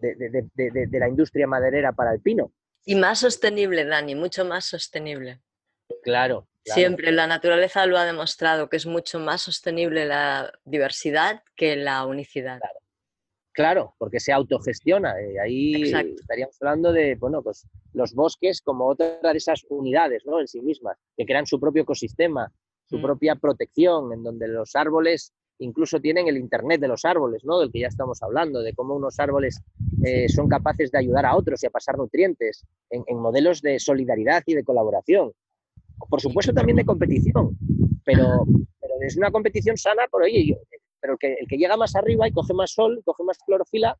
de, 0.00 0.98
la 0.98 1.08
industria 1.08 1.46
maderera 1.46 1.92
para 1.92 2.12
el 2.12 2.20
pino. 2.20 2.52
Y 2.84 2.94
más 2.94 3.20
sostenible, 3.20 3.84
Dani, 3.84 4.14
mucho 4.14 4.44
más 4.44 4.64
sostenible. 4.64 5.40
Claro. 6.02 6.46
Siempre 6.64 7.12
la 7.12 7.26
naturaleza 7.26 7.84
lo 7.86 7.98
ha 7.98 8.04
demostrado, 8.04 8.70
que 8.70 8.76
es 8.76 8.86
mucho 8.86 9.18
más 9.18 9.42
sostenible 9.42 10.06
la 10.06 10.52
diversidad 10.64 11.42
que 11.56 11.76
la 11.76 12.06
unicidad. 12.06 12.58
Claro, 12.58 12.78
porque 13.98 14.20
se 14.20 14.32
autogestiona. 14.32 15.20
Eh, 15.20 15.38
ahí 15.40 15.82
estaríamos 15.82 16.56
hablando 16.60 16.92
de, 16.92 17.14
bueno, 17.14 17.42
pues 17.42 17.66
los 17.92 18.14
bosques 18.14 18.60
como 18.60 18.86
otra 18.86 19.18
de 19.22 19.38
esas 19.38 19.64
unidades, 19.68 20.24
¿no? 20.26 20.40
En 20.40 20.48
sí 20.48 20.60
mismas, 20.60 20.98
que 21.16 21.24
crean 21.24 21.46
su 21.46 21.60
propio 21.60 21.82
ecosistema, 21.82 22.52
su 22.86 22.98
mm. 22.98 23.02
propia 23.02 23.34
protección, 23.36 24.12
en 24.12 24.22
donde 24.22 24.48
los 24.48 24.74
árboles 24.74 25.32
incluso 25.58 26.00
tienen 26.00 26.26
el 26.26 26.36
Internet 26.36 26.80
de 26.80 26.88
los 26.88 27.04
árboles, 27.04 27.44
¿no? 27.44 27.60
Del 27.60 27.70
que 27.70 27.80
ya 27.80 27.86
estamos 27.86 28.22
hablando, 28.22 28.60
de 28.60 28.74
cómo 28.74 28.94
unos 28.94 29.20
árboles 29.20 29.62
eh, 30.04 30.28
son 30.28 30.48
capaces 30.48 30.90
de 30.90 30.98
ayudar 30.98 31.24
a 31.24 31.36
otros 31.36 31.62
y 31.62 31.66
a 31.66 31.70
pasar 31.70 31.96
nutrientes 31.96 32.64
en, 32.90 33.18
modelos 33.18 33.62
de 33.62 33.78
solidaridad 33.78 34.42
y 34.46 34.54
de 34.54 34.64
colaboración. 34.64 35.32
Por 36.10 36.20
supuesto 36.20 36.52
también 36.52 36.76
de 36.76 36.84
competición, 36.84 37.56
pero, 38.04 38.44
pero 38.80 38.94
es 39.00 39.16
una 39.16 39.30
competición 39.30 39.76
sana 39.76 40.08
por, 40.10 40.24
oye, 40.24 40.44
yo, 40.44 40.56
pero 41.04 41.18
el 41.20 41.46
que, 41.46 41.58
llega 41.58 41.76
más 41.76 41.94
arriba 41.96 42.26
y 42.26 42.32
coge 42.32 42.54
más 42.54 42.70
sol, 42.70 43.02
coge 43.04 43.24
más 43.24 43.36
clorofila, 43.44 43.98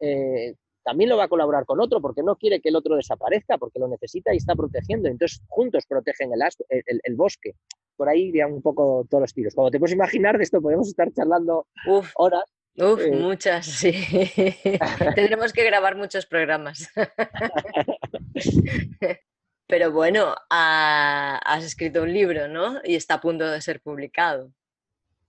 eh, 0.00 0.54
también 0.82 1.10
lo 1.10 1.18
va 1.18 1.24
a 1.24 1.28
colaborar 1.28 1.66
con 1.66 1.78
otro 1.78 2.00
porque 2.00 2.22
no 2.22 2.36
quiere 2.36 2.62
que 2.62 2.70
el 2.70 2.76
otro 2.76 2.96
desaparezca, 2.96 3.58
porque 3.58 3.78
lo 3.78 3.86
necesita 3.86 4.32
y 4.32 4.38
está 4.38 4.56
protegiendo. 4.56 5.10
Entonces, 5.10 5.42
juntos 5.46 5.84
protegen 5.86 6.30
el, 6.32 7.16
bosque. 7.16 7.52
Por 7.98 8.08
ahí 8.08 8.28
irían 8.28 8.54
un 8.54 8.62
poco 8.62 9.06
todos 9.10 9.20
los 9.20 9.34
tiros. 9.34 9.54
Como 9.54 9.70
te 9.70 9.78
puedes 9.78 9.92
imaginar, 9.92 10.38
de 10.38 10.44
esto 10.44 10.62
podemos 10.62 10.88
estar 10.88 11.12
charlando 11.12 11.66
horas. 12.14 12.44
Uf, 12.76 12.98
eh, 12.98 13.10
muchas, 13.10 13.66
sí. 13.66 13.92
Tendremos 15.14 15.52
que 15.52 15.64
grabar 15.64 15.96
muchos 15.96 16.24
programas. 16.24 16.88
Pero 19.66 19.92
bueno, 19.92 20.34
has 20.48 21.62
escrito 21.62 22.04
un 22.04 22.14
libro, 22.14 22.48
¿no? 22.48 22.80
Y 22.84 22.94
está 22.94 23.14
a 23.14 23.20
punto 23.20 23.46
de 23.46 23.60
ser 23.60 23.82
publicado. 23.82 24.50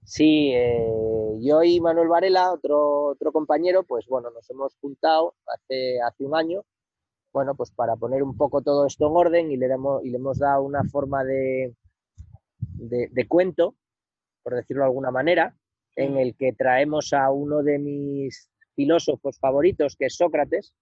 Sí, 0.03 0.51
eh, 0.53 1.37
yo 1.39 1.63
y 1.63 1.79
Manuel 1.79 2.07
Varela, 2.07 2.51
otro, 2.51 3.07
otro 3.07 3.31
compañero, 3.31 3.83
pues 3.83 4.07
bueno, 4.07 4.29
nos 4.31 4.49
hemos 4.49 4.75
juntado 4.77 5.35
hace, 5.45 6.01
hace 6.01 6.23
un 6.23 6.35
año, 6.35 6.63
bueno, 7.31 7.55
pues 7.55 7.71
para 7.71 7.95
poner 7.95 8.23
un 8.23 8.35
poco 8.35 8.61
todo 8.61 8.85
esto 8.85 9.07
en 9.07 9.15
orden 9.15 9.51
y 9.51 9.57
le, 9.57 9.67
damos, 9.67 10.03
y 10.03 10.09
le 10.09 10.17
hemos 10.17 10.39
dado 10.39 10.63
una 10.63 10.83
forma 10.85 11.23
de, 11.23 11.75
de, 12.59 13.27
cuento, 13.27 13.75
por 14.41 14.55
decirlo 14.55 14.83
de 14.83 14.87
alguna 14.87 15.11
manera, 15.11 15.55
en 15.95 16.17
el 16.17 16.35
que 16.35 16.53
traemos 16.53 17.13
a 17.13 17.29
uno 17.29 17.61
de 17.61 17.77
mis 17.77 18.49
filósofos 18.75 19.37
favoritos, 19.37 19.95
que 19.95 20.05
es 20.05 20.15
Sócrates, 20.15 20.73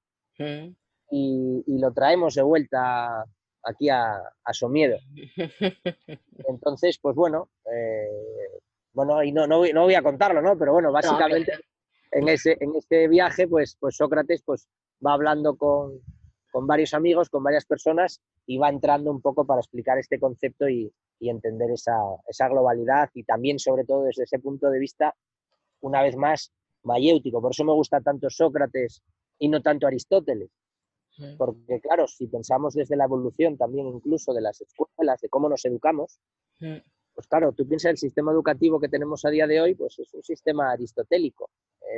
y, 1.10 1.80
lo 1.80 1.91
traemos 1.91 2.36
de 2.36 2.43
vuelta 2.43 3.25
aquí 3.63 3.89
a, 3.89 4.17
a 4.43 4.53
Somiedo. 4.53 4.97
Entonces, 6.47 6.99
pues 7.01 7.15
bueno, 7.15 7.49
eh, 7.65 8.60
bueno, 8.97 9.21
y 9.21 9.31
no, 9.31 9.45
no, 9.45 9.63
no, 9.63 9.83
voy 9.83 9.93
a 9.93 10.01
contarlo, 10.01 10.41
¿no? 10.41 10.57
Pero 10.57 10.73
bueno, 10.73 10.91
básicamente 10.91 11.53
en, 12.12 12.27
ese, 12.29 12.57
en 12.60 12.75
este 12.75 13.07
viaje, 13.07 13.47
pues, 13.47 13.77
pues 13.79 13.95
Sócrates 13.95 14.41
pues, 14.43 14.67
va 15.05 15.13
hablando 15.13 15.55
con, 15.55 16.01
con 16.51 16.65
varios 16.65 16.95
amigos, 16.95 17.29
con 17.29 17.43
varias 17.43 17.65
personas, 17.65 18.19
y 18.47 18.57
va 18.57 18.69
entrando 18.69 19.12
un 19.12 19.21
poco 19.21 19.45
para 19.45 19.62
explicar 19.62 19.99
este 19.99 20.19
concepto 20.19 20.67
y, 20.67 20.91
y 21.19 21.29
entender 21.29 21.69
esa, 21.69 21.95
esa, 22.27 22.49
globalidad 22.49 23.12
y 23.13 23.23
también, 23.23 23.60
sobre 23.60 23.83
todo, 23.86 24.03
desde 24.03 24.23
ese 24.23 24.39
punto 24.39 24.71
de 24.71 24.79
vista, 24.79 25.13
una 25.81 26.01
vez 26.01 26.15
más, 26.15 26.51
mayéutico. 26.81 27.39
Por 27.39 27.51
eso 27.51 27.63
me 27.65 27.73
gusta 27.73 28.01
tanto 28.01 28.31
Sócrates 28.31 29.03
y 29.38 29.47
no 29.47 29.62
tanto 29.62 29.86
Aristóteles. 29.86 30.49
Porque, 31.38 31.79
claro, 31.81 32.07
si 32.07 32.25
pensamos 32.25 32.73
desde 32.73 32.95
la 32.95 33.03
evolución 33.05 33.57
también 33.57 33.86
incluso 33.86 34.33
de 34.33 34.41
las 34.41 34.60
escuelas, 34.60 35.21
de 35.21 35.29
cómo 35.29 35.49
nos 35.49 35.63
educamos, 35.65 36.19
pues 37.17 37.25
claro, 37.25 37.51
tú 37.51 37.67
piensas 37.67 37.89
el 37.89 37.97
sistema 37.97 38.32
educativo 38.32 38.80
que 38.80 38.89
tenemos 38.89 39.25
a 39.25 39.32
día 39.32 39.47
de 39.47 39.60
hoy, 39.60 39.73
pues 39.73 39.97
es 39.97 40.13
un 40.13 40.21
sistema 40.21 40.69
aristotélico, 40.69 41.49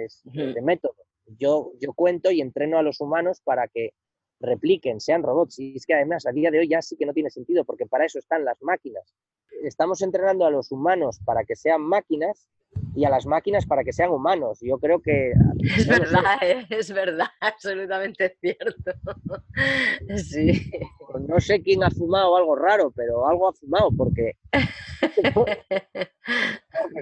es 0.05 0.21
de 0.23 0.61
método. 0.61 0.95
Yo, 1.37 1.73
yo 1.81 1.91
cuento 1.91 2.31
y 2.31 2.39
entreno 2.39 2.77
a 2.77 2.83
los 2.83 3.01
humanos 3.01 3.41
para 3.43 3.67
que 3.67 3.91
repliquen, 4.39 5.01
sean 5.01 5.21
robots. 5.21 5.59
Y 5.59 5.75
es 5.75 5.85
que 5.85 5.93
además 5.93 6.25
a 6.25 6.31
día 6.31 6.51
de 6.51 6.59
hoy 6.59 6.69
ya 6.69 6.81
sí 6.81 6.95
que 6.95 7.05
no 7.05 7.11
tiene 7.11 7.29
sentido, 7.31 7.65
porque 7.65 7.85
para 7.85 8.05
eso 8.05 8.17
están 8.17 8.45
las 8.45 8.61
máquinas. 8.61 9.13
Estamos 9.61 10.01
entrenando 10.01 10.45
a 10.45 10.51
los 10.51 10.71
humanos 10.71 11.19
para 11.25 11.43
que 11.43 11.57
sean 11.57 11.81
máquinas 11.81 12.47
y 12.95 13.03
a 13.03 13.09
las 13.09 13.25
máquinas 13.25 13.65
para 13.65 13.83
que 13.83 13.91
sean 13.91 14.11
humanos. 14.11 14.59
Yo 14.61 14.77
creo 14.77 15.01
que... 15.01 15.33
Es 15.77 15.85
verdad, 15.85 16.37
¿eh? 16.41 16.65
es 16.69 16.93
verdad, 16.93 17.27
absolutamente 17.41 18.37
cierto. 18.39 18.93
Sí. 20.15 20.71
No 21.27 21.41
sé 21.41 21.61
quién 21.61 21.83
ha 21.83 21.89
fumado 21.89 22.37
algo 22.37 22.55
raro, 22.55 22.89
pero 22.95 23.27
algo 23.27 23.49
ha 23.49 23.53
fumado, 23.53 23.91
porque... 23.91 24.37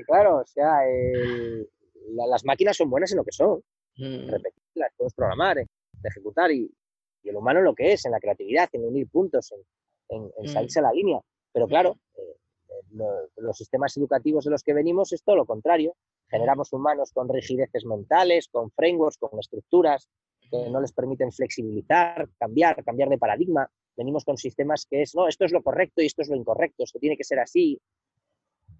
claro, 0.07 0.37
o 0.37 0.45
sea, 0.45 0.81
las 2.27 2.45
máquinas 2.45 2.77
son 2.77 2.89
buenas 2.89 3.11
en 3.11 3.17
lo 3.17 3.23
que 3.23 3.31
son. 3.31 3.61
Mm. 3.97 4.29
Repetirlas, 4.29 4.93
puedes 4.95 5.13
programar, 5.13 5.57
eh, 5.57 5.67
ejecutar 6.03 6.51
y, 6.51 6.71
y 7.23 7.29
el 7.29 7.35
humano 7.35 7.61
lo 7.61 7.73
que 7.73 7.93
es, 7.93 8.05
en 8.05 8.11
la 8.11 8.19
creatividad, 8.19 8.69
en 8.71 8.85
unir 8.85 9.07
puntos, 9.09 9.51
en, 10.09 10.31
en, 10.37 10.45
mm. 10.45 10.47
salirse 10.47 10.79
a 10.79 10.83
la 10.83 10.91
línea. 10.91 11.19
Pero 11.51 11.67
claro, 11.67 11.97
eh, 12.15 12.37
eh, 12.69 13.29
los 13.37 13.57
sistemas 13.57 13.95
educativos 13.97 14.45
de 14.45 14.51
los 14.51 14.63
que 14.63 14.73
venimos 14.73 15.11
es 15.13 15.23
todo 15.23 15.35
lo 15.35 15.45
contrario. 15.45 15.95
Generamos 16.29 16.73
humanos 16.73 17.11
con 17.13 17.29
rigideces 17.29 17.85
mentales, 17.85 18.49
con 18.49 18.69
frameworks, 18.71 19.17
con 19.17 19.39
estructuras 19.39 20.07
que 20.51 20.69
no 20.69 20.79
les 20.79 20.93
permiten 20.93 21.31
flexibilizar, 21.31 22.29
cambiar, 22.37 22.83
cambiar 22.83 23.09
de 23.09 23.17
paradigma. 23.17 23.69
Venimos 23.97 24.23
con 24.23 24.37
sistemas 24.37 24.85
que 24.89 25.01
es, 25.01 25.15
no, 25.15 25.27
esto 25.27 25.43
es 25.43 25.51
lo 25.51 25.63
correcto 25.63 26.01
y 26.01 26.05
esto 26.05 26.21
es 26.21 26.29
lo 26.29 26.35
incorrecto, 26.35 26.83
esto 26.83 26.99
tiene 26.99 27.17
que 27.17 27.23
ser 27.23 27.39
así. 27.39 27.81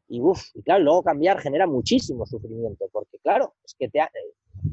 Y, 0.08 0.22
uf, 0.22 0.42
y 0.54 0.62
claro, 0.62 0.84
luego 0.84 1.04
cambiar 1.04 1.40
genera 1.40 1.68
muchísimo 1.68 2.26
sufrimiento, 2.26 2.88
porque 2.92 3.18
claro, 3.20 3.56
es 3.66 3.74
que 3.78 3.90
te, 3.90 4.00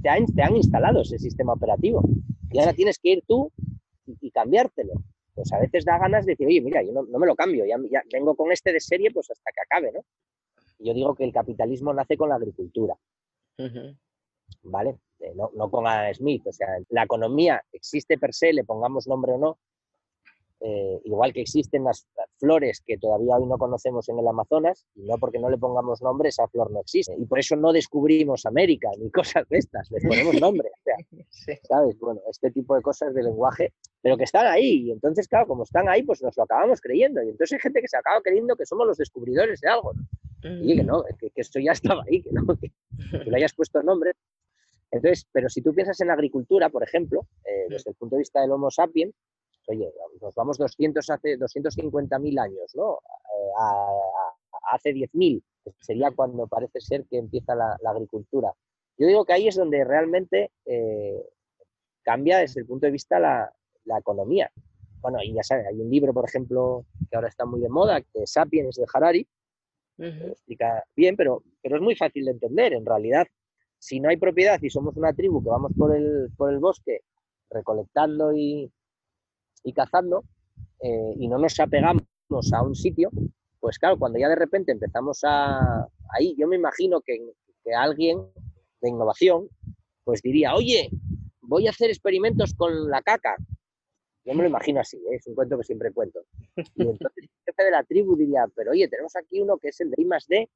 te, 0.03 0.09
han, 0.09 0.27
te 0.27 0.43
han 0.43 0.57
instalado 0.57 1.01
ese 1.01 1.19
sistema 1.19 1.55
operativo 1.55 2.03
y 2.51 2.59
ahora 2.59 2.73
tienes 2.73 2.99
que 2.99 3.11
ir 3.11 3.25
tú 3.27 3.51
y, 4.07 4.31
cambiártelo. 4.31 4.93
Pues 5.35 5.53
a 5.53 5.59
veces 5.59 5.85
da 5.85 5.99
ganas 5.99 6.25
de 6.25 6.33
decir, 6.33 6.47
oye, 6.47 6.61
mira, 6.61 6.83
yo 6.83 6.93
no, 6.93 7.03
me 7.03 7.27
lo 7.27 7.35
cambio, 7.35 7.65
ya, 7.67 7.77
vengo 8.13 8.37
con 8.37 8.53
este 8.53 8.73
de 8.73 8.79
serie 8.79 9.11
pues 9.11 9.29
hasta 9.31 9.51
que 9.51 9.61
acabe, 9.63 9.93
¿no? 9.93 10.05
Yo 10.79 10.95
digo 10.95 11.15
que 11.17 11.25
el 11.25 11.33
capitalismo 11.33 11.93
nace 11.93 12.17
con 12.17 12.29
la 12.29 12.37
agricultura, 12.37 12.95
¿vale? 14.63 14.99
Eh, 15.19 15.33
no, 15.35 15.51
no, 15.55 15.71
con 15.71 15.87
Adam 15.87 16.15
Smith, 16.15 16.47
o 16.47 16.53
sea, 16.53 16.69
la 16.91 17.03
economía 17.05 17.65
existe 17.73 18.19
per 18.19 18.33
se, 18.35 18.53
le 18.53 18.63
pongamos 18.63 19.09
nombre 19.09 19.33
o 19.33 19.39
no, 19.39 19.59
eh, 20.67 20.99
igual 21.05 21.35
que 21.35 21.43
existen 21.43 21.85
las 21.85 22.09
flores 22.39 22.83
que 22.87 22.97
todavía 22.97 23.37
hoy 23.37 23.47
no 23.47 23.59
conocemos 23.59 24.09
en 24.09 24.19
el 24.19 24.27
Amazonas, 24.27 24.87
y 24.95 25.03
no 25.03 25.19
porque 25.19 25.39
no 25.39 25.51
le 25.51 25.59
pongamos 25.59 26.01
nombre, 26.01 26.31
esa 26.31 26.49
flor 26.49 26.71
no 26.71 26.81
existe. 26.81 27.15
Y 27.19 27.27
por 27.27 27.39
eso 27.39 27.55
no 27.55 27.71
descubrimos 27.71 28.47
América 28.47 28.89
ni 28.99 29.11
cosas 29.11 29.47
de 29.51 29.59
estas, 29.59 29.91
les 29.91 30.03
ponemos 30.03 30.41
nombre. 30.41 30.71
¿Sabes? 31.69 31.99
Bueno, 31.99 32.23
este 32.31 32.51
tipo 32.51 32.75
de 32.77 32.81
cosas 32.81 33.13
de 33.13 33.23
lenguaje, 33.23 33.75
pero 34.01 34.17
que 34.17 34.25
están 34.25 34.47
ahí. 34.47 34.87
Y 34.87 34.93
entonces, 34.93 35.29
claro, 35.29 35.47
como 35.47 35.65
están 35.65 35.87
ahí, 35.87 36.03
pues 36.03 36.23
nos 36.23 36.35
lo 36.35 36.45
acabamos 36.45 36.81
creyendo. 36.81 37.23
Y 37.23 37.29
entonces 37.29 37.53
hay 37.53 37.61
gente 37.61 37.83
que 37.83 37.89
se 37.89 37.99
acaba 37.99 38.23
creyendo 38.23 38.57
que 38.57 38.65
somos 38.65 38.87
los 38.87 38.97
descubridores 38.97 39.61
de 39.61 39.69
algo. 39.69 39.93
Y 40.45 40.77
que 40.77 40.83
no, 40.83 41.05
que, 41.19 41.31
esto 41.35 41.61
ya 41.61 41.73
estaba 41.73 42.05
ahí, 42.09 42.23
que 42.23 42.31
no, 42.33 42.47
que, 42.59 42.73
le 43.31 43.37
hayas 43.37 43.53
puesto 43.53 43.83
nombre. 43.83 44.13
Entonces, 44.91 45.27
pero 45.31 45.51
si 45.51 45.61
tú 45.61 45.75
piensas 45.75 46.01
en 46.01 46.11
agricultura, 46.11 46.71
por 46.71 46.83
ejemplo, 46.83 47.27
eh, 47.45 47.67
desde 47.69 47.91
el 47.91 47.97
punto 47.97 48.17
de 48.17 48.21
vista 48.21 48.41
del 48.41 48.53
Homo 48.53 48.71
sapiens, 48.71 49.15
oye, 49.69 49.93
nos 50.21 50.35
vamos 50.35 50.59
200 50.59 51.09
hace 51.11 51.39
250.000 51.39 52.41
años, 52.41 52.73
¿no? 52.75 52.95
Eh, 52.95 53.51
a, 53.59 53.89
hace 54.73 54.93
10.000, 54.93 55.43
sería 55.81 56.11
cuando 56.11 56.47
parece 56.47 56.81
ser 56.81 57.05
que 57.07 57.19
empieza 57.19 57.55
la, 57.55 57.77
agricultura. 57.87 58.53
Yo 58.97 59.07
digo 59.07 59.25
que 59.25 59.33
ahí 59.33 59.49
es 59.49 59.57
donde 59.57 59.85
realmente 59.85 60.53
eh, 60.65 61.23
cambia 62.03 62.39
desde 62.39 62.61
el 62.61 62.67
punto 62.67 62.87
de 62.87 62.93
vista 62.93 63.19
la, 63.19 63.53
la 63.85 63.99
economía. 63.99 64.51
Bueno, 65.01 65.19
y 65.23 65.35
ya 65.35 65.43
sabes, 65.43 65.67
hay 65.67 65.81
un 65.81 65.91
libro, 65.91 66.15
por 66.15 66.25
ejemplo, 66.25 66.87
que 67.11 67.17
ahora 67.17 67.29
está 67.29 67.45
muy 67.45 67.61
de 67.61 67.69
moda, 67.69 68.01
que 68.01 68.23
es 68.23 68.33
Sapiens 68.33 68.77
de 68.77 68.87
Harari, 68.93 69.29
lo 69.97 70.07
explica 70.09 70.85
bien, 70.97 71.17
pero, 71.17 71.43
pero 71.63 71.77
es 71.77 71.83
muy 71.83 71.95
fácil 71.95 72.25
de 72.25 72.33
entender. 72.33 72.73
En 72.73 72.85
realidad, 72.85 73.27
si 73.79 74.01
no 74.01 74.09
hay 74.09 74.17
propiedad 74.17 74.61
y 74.61 74.71
somos 74.71 74.97
una 74.97 75.13
tribu 75.13 75.43
que 75.43 75.51
vamos 75.51 75.73
por 75.77 75.95
el, 75.95 76.31
por 76.37 76.53
el 76.53 76.59
bosque 76.59 77.03
recolectando 77.51 78.35
y, 78.35 78.73
y 79.65 79.73
cazando 79.73 80.25
eh, 80.81 81.15
y 81.17 81.27
no 81.29 81.39
nos 81.39 81.59
apegamos 81.59 82.05
a 82.53 82.63
un 82.63 82.75
sitio, 82.75 83.11
pues 83.59 83.79
claro, 83.79 83.99
cuando 83.99 84.19
ya 84.19 84.29
de 84.29 84.37
repente 84.37 84.73
empezamos 84.73 85.21
a... 85.25 85.89
Ahí 86.11 86.37
yo 86.39 86.47
me 86.47 86.57
imagino 86.57 87.01
que, 87.01 87.19
alguien 87.75 88.19
de 88.83 88.91
innovación 88.91 89.49
pues 90.05 90.21
diría, 90.21 90.55
oye, 90.55 90.91
voy 91.41 91.67
a 91.67 91.71
hacer 91.71 91.89
experimentos 91.89 92.53
con 92.55 92.91
la 92.91 93.01
caca. 93.01 93.37
Yo 94.27 94.35
me 94.35 94.43
lo 94.43 94.49
imagino 94.51 94.81
así, 94.81 94.99
¿eh? 94.99 95.17
es 95.17 95.27
un 95.27 95.35
cuento 95.35 95.57
que 95.57 95.65
siempre 95.65 95.93
cuento. 95.93 96.21
Y 96.57 96.83
entonces 96.83 97.25
el 97.25 97.31
jefe 97.47 97.65
de 97.65 97.71
la 97.71 97.85
tribu 97.85 98.17
diría, 98.17 98.47
pero 98.55 98.73
oye, 98.73 98.87
tenemos 98.89 99.17
aquí 99.17 99.41
uno 99.41 99.57
que 99.57 99.69
es 99.69 99.81
el 99.81 99.91
de 99.91 100.03
I 100.03 100.05
más 100.05 100.27
D, 100.27 100.51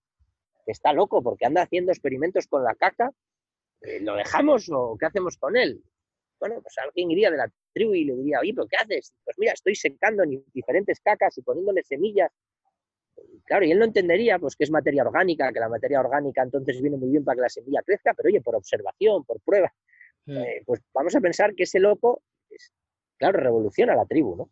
que 0.67 0.73
está 0.73 0.93
loco 0.93 1.23
porque 1.23 1.47
anda 1.47 1.63
haciendo 1.63 1.93
experimentos 1.93 2.47
con 2.47 2.63
la 2.63 2.75
caca, 2.75 3.11
eh, 3.81 4.01
¿lo 4.01 4.17
dejamos 4.17 4.69
o 4.71 4.97
qué 4.99 5.07
hacemos 5.07 5.39
con 5.39 5.57
él? 5.57 5.83
Bueno, 6.41 6.61
pues 6.63 6.75
alguien 6.79 7.11
iría 7.11 7.31
de 7.31 7.37
la 7.37 7.51
tribu 7.73 7.95
y 7.95 8.05
le 8.05 8.15
diría, 8.15 8.41
oye, 8.41 8.53
¿pero 8.55 8.67
qué 8.67 8.77
haces? 8.77 9.13
Pues 9.25 9.37
mira, 9.39 9.53
estoy 9.53 9.75
secando 9.75 10.23
en 10.23 10.45
diferentes 10.53 11.01
cacas 11.01 11.37
y 11.39 11.43
poniéndole 11.43 11.83
semillas. 11.83 12.31
Claro, 13.45 13.65
y 13.65 13.73
él 13.73 13.79
no 13.79 13.85
entendería 13.85 14.39
pues 14.39 14.55
que 14.55 14.65
es 14.65 14.71
materia 14.71 15.03
orgánica, 15.03 15.53
que 15.53 15.59
la 15.59 15.69
materia 15.69 16.01
orgánica 16.01 16.43
entonces 16.43 16.81
viene 16.81 16.97
muy 16.97 17.11
bien 17.11 17.25
para 17.25 17.37
que 17.37 17.43
la 17.43 17.49
semilla 17.49 17.83
crezca, 17.85 18.15
pero 18.15 18.29
oye, 18.29 18.41
por 18.41 18.55
observación, 18.55 19.25
por 19.25 19.41
prueba, 19.41 19.73
mm. 20.27 20.37
eh, 20.37 20.63
pues 20.65 20.81
vamos 20.93 21.17
a 21.17 21.21
pensar 21.21 21.55
que 21.55 21.65
ese 21.65 21.81
loco, 21.81 22.23
claro, 23.17 23.41
revoluciona 23.41 23.97
la 23.97 24.05
tribu, 24.05 24.37
¿no? 24.37 24.51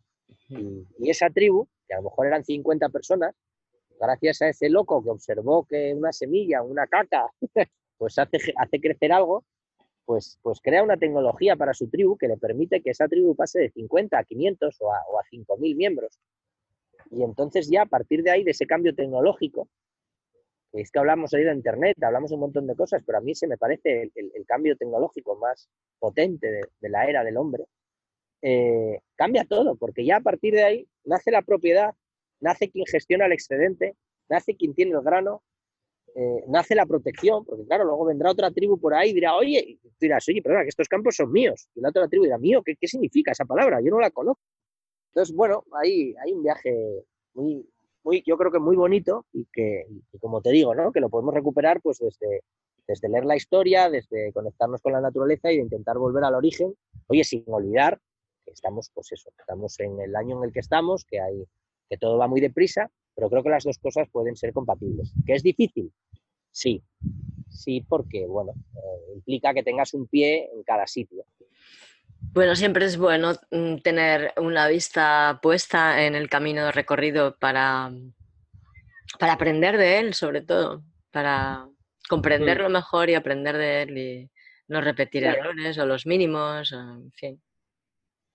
Y, 0.49 1.09
esa 1.09 1.29
tribu, 1.29 1.67
que 1.87 1.93
a 1.93 1.97
lo 1.97 2.03
mejor 2.03 2.27
eran 2.27 2.43
50 2.43 2.89
personas, 2.89 3.35
gracias 3.99 4.41
a 4.41 4.49
ese 4.49 4.69
loco 4.69 5.03
que 5.03 5.09
observó 5.09 5.65
que 5.65 5.93
una 5.93 6.11
semilla, 6.11 6.63
una 6.63 6.87
caca, 6.87 7.27
pues 7.97 8.17
hace, 8.17 8.37
hace 8.57 8.79
crecer 8.81 9.11
algo, 9.11 9.45
pues, 10.07 10.39
pues 10.41 10.61
crea 10.61 10.83
una 10.83 10.95
tecnología 10.95 11.57
para 11.57 11.73
su 11.73 11.89
tribu 11.89 12.17
que 12.17 12.29
le 12.29 12.37
permite 12.37 12.81
que 12.81 12.91
esa 12.91 13.09
tribu 13.09 13.35
pase 13.35 13.59
de 13.59 13.69
50 13.71 14.17
a 14.17 14.23
500 14.23 14.77
o 14.79 14.93
a, 14.93 15.03
o 15.09 15.19
a 15.19 15.23
5.000 15.29 15.75
miembros. 15.75 16.17
Y 17.11 17.23
entonces 17.23 17.69
ya 17.69 17.81
a 17.81 17.85
partir 17.87 18.23
de 18.23 18.31
ahí, 18.31 18.45
de 18.45 18.51
ese 18.51 18.65
cambio 18.65 18.95
tecnológico, 18.95 19.67
es 20.71 20.91
que 20.91 20.99
hablamos 20.99 21.33
ahí 21.33 21.43
de 21.43 21.53
Internet, 21.53 22.01
hablamos 22.01 22.31
un 22.31 22.39
montón 22.39 22.67
de 22.67 22.75
cosas, 22.75 23.03
pero 23.05 23.17
a 23.17 23.21
mí 23.21 23.35
se 23.35 23.47
me 23.47 23.57
parece 23.57 24.09
el, 24.15 24.45
cambio 24.45 24.77
tecnológico 24.77 25.35
más 25.35 25.69
potente 25.99 26.47
de, 26.79 26.89
la 26.89 27.05
era 27.05 27.25
del 27.25 27.35
hombre, 27.35 27.65
eh, 28.41 29.01
cambia 29.15 29.43
todo, 29.43 29.75
porque 29.75 30.05
ya 30.05 30.17
a 30.17 30.21
partir 30.21 30.53
de 30.53 30.63
ahí 30.63 30.87
nace 31.03 31.31
la 31.31 31.41
propiedad, 31.41 31.93
nace 32.39 32.69
quien 32.69 32.85
gestiona 32.85 33.25
el 33.25 33.33
excedente, 33.33 33.97
nace 34.29 34.55
quien 34.55 34.73
tiene 34.73 34.91
el 34.91 35.01
grano, 35.01 35.43
eh, 36.19 36.43
nace 36.47 36.73
la 36.73 36.87
protección, 36.87 37.45
porque 37.45 37.63
claro, 37.65 37.83
luego 37.83 38.03
vendrá 38.05 38.31
otra 38.31 38.49
tribu 38.49 38.79
por 38.79 38.95
ahí 38.95 39.11
y 39.11 39.13
dirá, 39.13 39.35
oye, 39.35 39.59
y 39.59 39.79
dirás, 39.99 40.27
oye, 40.27 40.41
perdona, 40.41 40.63
que 40.63 40.69
estos 40.69 40.87
campos 40.87 41.15
son 41.15 41.31
míos. 41.31 41.69
Y 41.75 41.79
la 41.79 41.89
otra 41.89 42.07
tribu 42.07 42.23
dirá, 42.23 42.39
mío, 42.39 42.63
¿qué, 42.65 42.75
significa 42.87 43.33
esa 43.33 43.45
palabra? 43.45 43.81
Yo 43.81 43.91
no 43.91 43.99
la 43.99 44.09
conozco. 44.09 44.41
Entonces, 45.09 45.35
bueno, 45.35 45.63
ahí 45.79 46.15
hay 46.19 46.33
un 46.33 46.41
viaje 46.41 47.05
muy, 47.35 47.69
muy, 48.03 48.23
yo 48.25 48.35
creo 48.35 48.51
que 48.51 48.57
muy 48.57 48.75
bonito 48.75 49.27
y 49.31 49.45
que, 49.53 49.85
como 50.19 50.41
te 50.41 50.49
digo, 50.49 50.73
¿no? 50.73 50.91
Que 50.91 51.01
lo 51.01 51.09
podemos 51.09 51.35
recuperar 51.35 51.81
pues 51.81 51.99
desde, 51.99 52.41
desde 52.87 53.09
leer 53.09 53.25
la 53.25 53.35
historia, 53.35 53.87
desde 53.87 54.33
conectarnos 54.33 54.81
con 54.81 54.93
la 54.93 55.01
naturaleza 55.01 55.51
y 55.51 55.57
de 55.57 55.61
intentar 55.61 55.99
volver 55.99 56.23
al 56.23 56.33
origen, 56.33 56.73
oye, 57.09 57.23
sin 57.23 57.43
olvidar 57.45 57.99
que 58.43 58.53
estamos, 58.53 58.89
pues 58.91 59.11
eso, 59.11 59.29
estamos 59.37 59.79
en 59.81 60.01
el 60.01 60.15
año 60.15 60.39
en 60.39 60.45
el 60.45 60.51
que 60.51 60.61
estamos, 60.61 61.05
que 61.05 61.21
hay, 61.21 61.45
que 61.87 61.97
todo 61.97 62.17
va 62.17 62.27
muy 62.27 62.41
deprisa, 62.41 62.89
pero 63.17 63.31
creo 63.31 63.41
que 63.41 63.49
las 63.49 63.63
dos 63.63 63.79
cosas 63.79 64.07
pueden 64.11 64.35
ser 64.35 64.53
compatibles. 64.53 65.11
¿Que 65.25 65.33
es 65.33 65.41
difícil? 65.41 65.91
Sí, 66.51 66.83
sí, 67.49 67.81
porque, 67.81 68.27
bueno, 68.27 68.53
eh, 68.75 69.13
implica 69.15 69.55
que 69.55 69.63
tengas 69.63 69.95
un 69.95 70.07
pie 70.07 70.47
en 70.53 70.61
cada 70.61 70.85
sitio. 70.85 71.25
Bueno, 72.33 72.55
siempre 72.55 72.85
es 72.85 72.95
bueno 72.95 73.33
mm, 73.49 73.77
tener 73.77 74.33
una 74.37 74.67
vista 74.67 75.39
puesta 75.41 76.05
en 76.05 76.13
el 76.13 76.29
camino 76.29 76.71
recorrido 76.71 77.35
para, 77.39 77.91
para 79.19 79.33
aprender 79.33 79.77
de 79.79 79.97
él, 79.97 80.13
sobre 80.13 80.41
todo, 80.41 80.83
para 81.11 81.67
comprenderlo 82.07 82.69
mejor 82.69 83.09
y 83.09 83.15
aprender 83.15 83.57
de 83.57 83.81
él 83.81 83.97
y 83.97 84.31
no 84.67 84.79
repetir 84.79 85.23
errores 85.23 85.75
o 85.79 85.87
los 85.87 86.05
mínimos, 86.05 86.71
en 86.71 87.11
fin. 87.13 87.41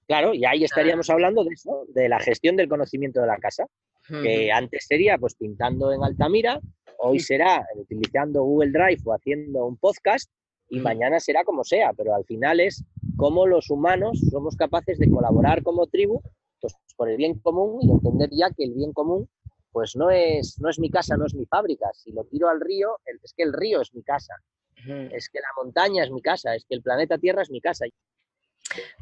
Claro, 0.09 0.35
y 0.35 0.45
ahí 0.45 0.65
estaríamos 0.65 1.09
hablando 1.09 1.45
de 1.45 1.51
eso, 1.55 1.85
de 1.89 2.09
la 2.09 2.19
gestión 2.19 2.57
del 2.57 2.69
conocimiento 2.69 3.21
de 3.21 3.29
la 3.29 3.39
casa, 3.39 3.65
que 4.09 4.51
antes 4.53 4.87
sería 4.87 5.17
pues 5.19 5.35
pintando 5.35 5.93
en 5.93 6.03
Altamira, 6.03 6.61
hoy 6.99 7.21
será 7.21 7.67
utilizando 7.77 8.43
Google 8.43 8.73
Drive 8.73 9.03
o 9.05 9.13
haciendo 9.13 9.67
un 9.67 9.77
podcast 9.77 10.31
y 10.69 10.81
mañana 10.81 11.21
será 11.21 11.45
como 11.45 11.65
sea, 11.65 11.93
pero 11.93 12.15
al 12.15 12.25
final 12.25 12.61
es 12.61 12.85
cómo 13.17 13.47
los 13.47 13.71
humanos 13.71 14.21
somos 14.31 14.57
capaces 14.57 14.99
de 14.99 15.11
colaborar 15.11 15.63
como 15.63 15.87
tribu 15.87 16.23
pues, 16.61 16.75
por 16.97 17.11
el 17.11 17.17
bien 17.17 17.39
común 17.41 17.81
y 17.83 17.91
entender 17.91 18.31
ya 18.33 18.51
que 18.51 18.65
el 18.65 18.73
bien 18.73 18.93
común 18.93 19.29
pues 19.73 19.97
no 19.97 20.11
es, 20.11 20.59
no 20.61 20.69
es 20.69 20.79
mi 20.79 20.91
casa, 20.91 21.17
no 21.17 21.27
es 21.27 21.35
mi 21.35 21.47
fábrica. 21.47 21.91
Si 21.95 22.13
lo 22.13 22.25
tiro 22.25 22.49
al 22.49 22.61
río, 22.61 22.99
es 23.23 23.33
que 23.35 23.43
el 23.43 23.53
río 23.53 23.81
es 23.81 23.95
mi 23.95 24.03
casa, 24.03 24.35
es 24.77 25.29
que 25.31 25.41
la 25.41 25.49
montaña 25.57 26.05
es 26.05 26.11
mi 26.11 26.21
casa, 26.21 26.55
es 26.55 26.65
que 26.69 26.75
el 26.75 26.83
planeta 26.83 27.19
Tierra 27.19 27.43
es 27.43 27.51
mi 27.51 27.61
casa. 27.61 27.87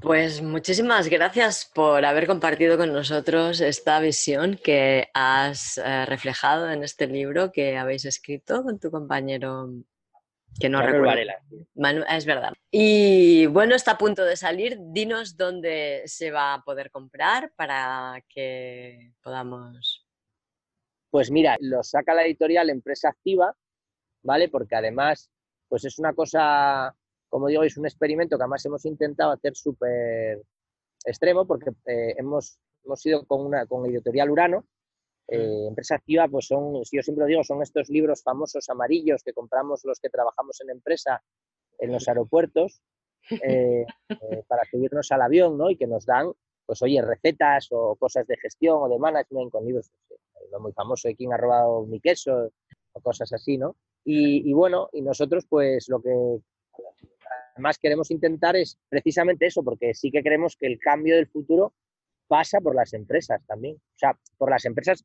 Pues 0.00 0.42
muchísimas 0.42 1.08
gracias 1.08 1.70
por 1.74 2.04
haber 2.04 2.26
compartido 2.26 2.76
con 2.76 2.92
nosotros 2.92 3.60
esta 3.60 4.00
visión 4.00 4.58
que 4.62 5.08
has 5.14 5.78
eh, 5.78 6.06
reflejado 6.06 6.70
en 6.70 6.82
este 6.82 7.06
libro 7.06 7.52
que 7.52 7.76
habéis 7.76 8.04
escrito 8.04 8.62
con 8.62 8.78
tu 8.78 8.90
compañero 8.90 9.70
que 10.58 10.68
no 10.68 10.82
recuerdo. 10.82 11.32
es 12.08 12.26
verdad. 12.26 12.52
Y 12.70 13.46
bueno, 13.46 13.74
está 13.74 13.92
a 13.92 13.98
punto 13.98 14.24
de 14.24 14.36
salir. 14.36 14.78
Dinos 14.80 15.36
dónde 15.36 16.02
se 16.06 16.30
va 16.30 16.54
a 16.54 16.62
poder 16.62 16.90
comprar 16.90 17.52
para 17.54 18.22
que 18.28 19.12
podamos. 19.22 20.06
Pues 21.10 21.30
mira, 21.30 21.56
lo 21.60 21.82
saca 21.82 22.14
la 22.14 22.24
editorial 22.24 22.70
Empresa 22.70 23.08
Activa, 23.08 23.54
¿vale? 24.22 24.48
Porque 24.48 24.76
además, 24.76 25.30
pues 25.68 25.84
es 25.84 25.98
una 25.98 26.12
cosa, 26.12 26.94
como 27.30 27.48
digo, 27.48 27.62
es 27.62 27.78
un 27.78 27.86
experimento 27.86 28.36
que 28.36 28.42
además 28.42 28.66
hemos 28.66 28.84
intentado 28.84 29.32
hacer 29.32 29.56
súper 29.56 30.42
extremo, 31.04 31.46
porque 31.46 31.70
eh, 31.86 32.14
hemos, 32.18 32.58
hemos 32.84 33.06
ido 33.06 33.24
con 33.24 33.46
una 33.46 33.64
con 33.66 33.86
editorial 33.86 34.30
Urano, 34.30 34.66
eh, 35.32 35.66
empresa 35.68 35.94
activa, 35.94 36.26
pues 36.26 36.46
son, 36.48 36.82
yo 36.90 37.02
siempre 37.02 37.22
lo 37.22 37.26
digo, 37.26 37.44
son 37.44 37.62
estos 37.62 37.88
libros 37.88 38.20
famosos 38.22 38.68
amarillos 38.68 39.22
que 39.22 39.32
compramos 39.32 39.84
los 39.84 40.00
que 40.00 40.10
trabajamos 40.10 40.60
en 40.60 40.70
empresa 40.70 41.22
en 41.78 41.92
los 41.92 42.08
aeropuertos 42.08 42.82
eh, 43.30 43.86
eh, 44.08 44.42
para 44.48 44.64
subirnos 44.68 45.10
al 45.12 45.22
avión, 45.22 45.56
¿no? 45.56 45.70
Y 45.70 45.76
que 45.76 45.86
nos 45.86 46.04
dan, 46.04 46.32
pues 46.66 46.82
oye, 46.82 47.00
recetas 47.00 47.68
o 47.70 47.94
cosas 47.94 48.26
de 48.26 48.36
gestión 48.38 48.78
o 48.80 48.88
de 48.88 48.98
management 48.98 49.52
con 49.52 49.64
libros, 49.64 49.92
lo 50.50 50.58
muy 50.58 50.72
famoso 50.72 51.06
de 51.06 51.14
quién 51.14 51.32
ha 51.32 51.36
robado 51.36 51.86
mi 51.86 52.00
queso 52.00 52.50
o 52.92 53.00
cosas 53.00 53.32
así, 53.32 53.56
¿no? 53.56 53.76
Y, 54.04 54.50
y 54.50 54.52
bueno, 54.52 54.88
y 54.92 55.02
nosotros 55.02 55.46
pues 55.48 55.88
lo 55.88 56.02
que 56.02 56.10
más 57.58 57.78
queremos 57.78 58.10
intentar 58.10 58.56
es 58.56 58.78
precisamente 58.88 59.46
eso, 59.46 59.62
porque 59.62 59.94
sí 59.94 60.10
que 60.10 60.22
creemos 60.22 60.56
que 60.56 60.66
el 60.66 60.78
cambio 60.78 61.16
del 61.16 61.26
futuro 61.26 61.74
pasa 62.28 62.60
por 62.60 62.74
las 62.74 62.92
empresas 62.92 63.44
también. 63.46 63.76
O 63.76 63.98
sea, 63.98 64.18
por 64.38 64.50
las 64.50 64.64
empresas 64.64 65.04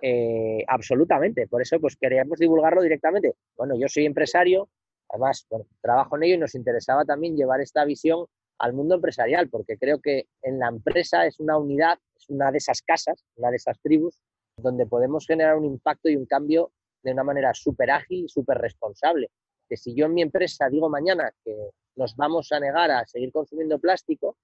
eh, 0.00 0.64
absolutamente. 0.68 1.46
Por 1.46 1.62
eso, 1.62 1.80
pues 1.80 1.96
queríamos 1.96 2.38
divulgarlo 2.38 2.82
directamente. 2.82 3.34
Bueno, 3.56 3.74
yo 3.78 3.88
soy 3.88 4.06
empresario, 4.06 4.68
además, 5.08 5.46
trabajo 5.80 6.16
en 6.16 6.24
ello 6.24 6.34
y 6.34 6.38
nos 6.38 6.54
interesaba 6.54 7.04
también 7.04 7.36
llevar 7.36 7.60
esta 7.60 7.84
visión 7.84 8.26
al 8.58 8.72
mundo 8.72 8.96
empresarial, 8.96 9.48
porque 9.48 9.78
creo 9.78 10.00
que 10.00 10.26
en 10.42 10.58
la 10.58 10.68
empresa 10.68 11.26
es 11.26 11.38
una 11.40 11.56
unidad, 11.56 11.98
es 12.16 12.28
una 12.28 12.50
de 12.50 12.58
esas 12.58 12.82
casas, 12.82 13.24
una 13.36 13.50
de 13.50 13.56
esas 13.56 13.80
tribus, 13.80 14.20
donde 14.56 14.86
podemos 14.86 15.26
generar 15.26 15.56
un 15.56 15.64
impacto 15.64 16.08
y 16.08 16.16
un 16.16 16.26
cambio 16.26 16.72
de 17.02 17.12
una 17.12 17.22
manera 17.22 17.54
súper 17.54 17.90
ágil 17.90 18.24
y 18.24 18.28
súper 18.28 18.58
responsable. 18.58 19.30
Que 19.68 19.76
si 19.76 19.94
yo 19.94 20.06
en 20.06 20.14
mi 20.14 20.22
empresa 20.22 20.68
digo 20.68 20.88
mañana 20.88 21.32
que 21.44 21.70
nos 21.96 22.16
vamos 22.16 22.50
a 22.52 22.60
negar 22.60 22.90
a 22.90 23.06
seguir 23.06 23.32
consumiendo 23.32 23.78
plástico, 23.78 24.36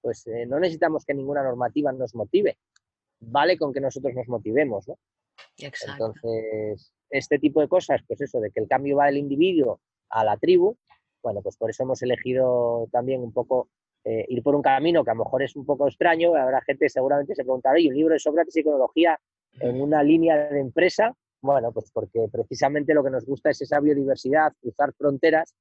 pues 0.00 0.26
eh, 0.26 0.46
no 0.46 0.60
necesitamos 0.60 1.04
que 1.04 1.14
ninguna 1.14 1.42
normativa 1.42 1.92
nos 1.92 2.14
motive 2.14 2.58
vale 3.20 3.58
con 3.58 3.72
que 3.72 3.80
nosotros 3.80 4.14
nos 4.14 4.28
motivemos, 4.28 4.88
¿no? 4.88 4.98
Entonces, 5.58 6.92
este 7.10 7.38
tipo 7.38 7.60
de 7.60 7.68
cosas, 7.68 8.00
pues 8.06 8.20
eso, 8.20 8.40
de 8.40 8.50
que 8.50 8.60
el 8.60 8.68
cambio 8.68 8.96
va 8.96 9.06
del 9.06 9.18
individuo 9.18 9.80
a 10.10 10.24
la 10.24 10.36
tribu, 10.36 10.76
bueno, 11.22 11.42
pues 11.42 11.56
por 11.56 11.70
eso 11.70 11.82
hemos 11.82 12.00
elegido 12.02 12.88
también 12.92 13.22
un 13.22 13.32
poco 13.32 13.68
eh, 14.04 14.24
ir 14.28 14.42
por 14.42 14.54
un 14.54 14.62
camino 14.62 15.04
que 15.04 15.10
a 15.10 15.14
lo 15.14 15.24
mejor 15.24 15.42
es 15.42 15.56
un 15.56 15.66
poco 15.66 15.88
extraño, 15.88 16.34
habrá 16.34 16.60
gente 16.62 16.88
seguramente 16.88 17.34
se 17.34 17.42
preguntará, 17.42 17.78
¿y 17.78 17.88
un 17.88 17.94
libro 17.94 18.12
de 18.12 18.20
Sócrates 18.20 18.56
y 18.56 18.60
ecología 18.60 19.18
en 19.60 19.80
una 19.80 20.02
línea 20.02 20.48
de 20.48 20.60
empresa? 20.60 21.16
Bueno, 21.40 21.72
pues 21.72 21.90
porque 21.92 22.26
precisamente 22.30 22.94
lo 22.94 23.04
que 23.04 23.10
nos 23.10 23.24
gusta 23.24 23.50
es 23.50 23.60
esa 23.62 23.80
biodiversidad, 23.80 24.52
cruzar 24.60 24.92
fronteras, 24.94 25.54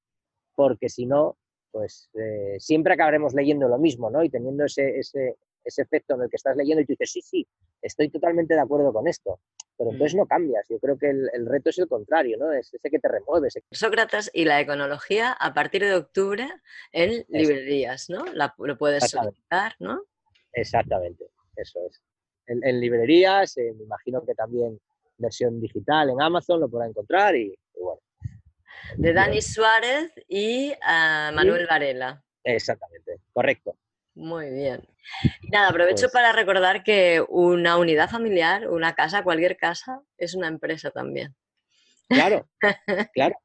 porque 0.55 0.89
si 0.89 1.05
no, 1.05 1.37
pues 1.71 2.09
eh, 2.15 2.55
siempre 2.59 2.93
acabaremos 2.93 3.33
leyendo 3.33 3.67
lo 3.67 3.77
mismo, 3.77 4.09
¿no? 4.09 4.23
Y 4.23 4.29
teniendo 4.29 4.65
ese, 4.65 4.97
ese, 4.97 5.37
ese 5.63 5.81
efecto 5.81 6.15
en 6.15 6.23
el 6.23 6.29
que 6.29 6.37
estás 6.37 6.55
leyendo 6.55 6.81
y 6.81 6.85
tú 6.85 6.93
dices, 6.93 7.11
sí, 7.11 7.21
sí, 7.21 7.47
estoy 7.81 8.09
totalmente 8.09 8.55
de 8.55 8.61
acuerdo 8.61 8.91
con 8.91 9.07
esto. 9.07 9.39
Pero 9.77 9.91
entonces 9.91 10.15
no 10.15 10.25
cambias. 10.25 10.65
Yo 10.69 10.79
creo 10.79 10.97
que 10.97 11.09
el, 11.09 11.45
reto 11.45 11.69
es 11.69 11.77
el 11.77 11.87
contrario, 11.87 12.37
¿no? 12.39 12.51
Es 12.51 12.73
ese 12.73 12.89
que 12.89 12.97
te 12.97 13.07
remueve. 13.07 13.49
Sócrates 13.71 14.31
y 14.33 14.45
la 14.45 14.59
econología 14.59 15.31
a 15.33 15.53
partir 15.53 15.83
de 15.83 15.93
octubre 15.93 16.47
en 16.91 17.23
librerías, 17.29 18.09
¿no? 18.09 18.25
lo 18.57 18.77
puedes 18.77 19.07
solicitar, 19.07 19.75
¿no? 19.77 20.01
Exactamente, 20.53 21.25
eso 21.55 21.79
es. 21.87 22.01
En, 22.47 22.79
librerías, 22.79 23.55
me 23.57 23.83
imagino 23.83 24.25
que 24.25 24.33
también 24.33 24.79
versión 25.17 25.59
digital 25.59 26.09
en 26.09 26.21
Amazon 26.21 26.59
lo 26.59 26.69
podrá 26.69 26.87
encontrar 26.87 27.35
y, 27.35 27.57
bueno. 27.79 28.01
De 28.95 29.13
Dani 29.13 29.41
Suárez 29.41 30.11
y 30.27 30.73
ah, 30.81 31.31
Manuel 31.33 31.67
Varela. 31.67 32.23
Exactamente, 32.43 33.19
correcto. 33.33 33.75
Muy 34.15 34.49
bien. 34.49 34.81
Y 35.41 35.49
nada, 35.49 35.69
aprovecho 35.69 36.05
pues 36.05 36.13
para 36.13 36.31
recordar 36.31 36.83
que 36.83 37.23
una 37.29 37.77
unidad 37.77 38.09
familiar, 38.09 38.67
una 38.69 38.95
casa, 38.95 39.23
cualquier 39.23 39.57
casa, 39.57 40.01
es 40.17 40.33
una 40.33 40.47
empresa 40.47 40.89
también. 40.89 41.35
Claro, 42.09 42.47
claro, 43.13 43.35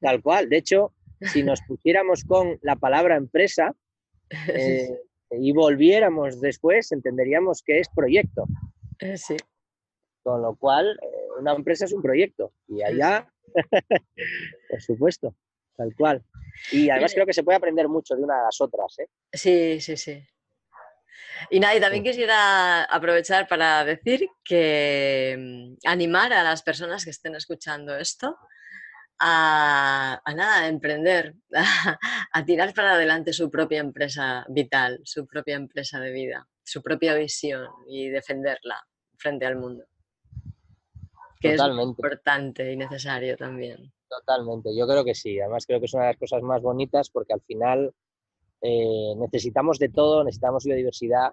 tal 0.00 0.22
cual. 0.22 0.48
De 0.48 0.58
hecho, 0.58 0.92
si 1.20 1.42
nos 1.42 1.62
pusiéramos 1.62 2.24
con 2.24 2.58
la 2.62 2.76
palabra 2.76 3.16
empresa 3.16 3.74
eh, 4.48 5.00
y 5.30 5.52
volviéramos 5.52 6.40
después, 6.40 6.92
entenderíamos 6.92 7.62
que 7.62 7.80
es 7.80 7.88
proyecto. 7.88 8.44
Eh, 9.00 9.16
sí. 9.16 9.36
Con 10.22 10.42
lo 10.42 10.56
cual, 10.56 10.98
eh, 11.02 11.28
una 11.38 11.52
empresa 11.52 11.84
es 11.84 11.92
un 11.92 12.02
proyecto. 12.02 12.52
Y 12.66 12.82
allá, 12.82 13.32
por 14.70 14.82
supuesto, 14.82 15.34
tal 15.76 15.94
cual. 15.96 16.24
Y 16.72 16.90
además 16.90 17.14
creo 17.14 17.26
que 17.26 17.32
se 17.32 17.42
puede 17.42 17.56
aprender 17.56 17.88
mucho 17.88 18.14
de 18.14 18.22
una 18.22 18.36
de 18.36 18.44
las 18.44 18.60
otras. 18.60 18.98
¿eh? 18.98 19.08
Sí, 19.32 19.80
sí, 19.80 19.96
sí. 19.96 20.22
Y 21.50 21.60
nada, 21.60 21.80
también 21.80 22.02
quisiera 22.02 22.84
aprovechar 22.84 23.46
para 23.46 23.84
decir 23.84 24.28
que 24.44 25.36
mm, 25.38 25.88
animar 25.88 26.32
a 26.32 26.42
las 26.42 26.62
personas 26.62 27.04
que 27.04 27.10
estén 27.10 27.34
escuchando 27.34 27.96
esto 27.96 28.36
a, 29.20 30.20
nada, 30.34 30.62
a 30.62 30.68
emprender, 30.68 31.34
a, 32.32 32.44
tirar 32.44 32.72
para 32.74 32.92
adelante 32.92 33.32
su 33.32 33.50
propia 33.50 33.80
empresa 33.80 34.44
vital, 34.48 35.00
su 35.04 35.26
propia 35.26 35.56
empresa 35.56 36.00
de 36.00 36.12
vida, 36.12 36.46
su 36.62 36.82
propia 36.82 37.14
visión 37.14 37.66
y 37.88 38.08
defenderla 38.08 38.84
frente 39.16 39.46
al 39.46 39.56
mundo. 39.56 39.84
Que 41.40 41.54
es 41.54 41.60
importante 41.60 42.72
y 42.72 42.76
necesario 42.76 43.36
también. 43.36 43.92
Totalmente, 44.08 44.74
yo 44.76 44.86
creo 44.86 45.04
que 45.04 45.14
sí. 45.14 45.38
Además 45.40 45.66
creo 45.66 45.78
que 45.78 45.86
es 45.86 45.94
una 45.94 46.04
de 46.04 46.10
las 46.10 46.18
cosas 46.18 46.42
más 46.42 46.62
bonitas 46.62 47.10
porque 47.10 47.32
al 47.32 47.42
final 47.42 47.92
eh, 48.60 49.14
necesitamos 49.16 49.78
de 49.78 49.88
todo, 49.88 50.24
necesitamos 50.24 50.64
biodiversidad, 50.64 51.32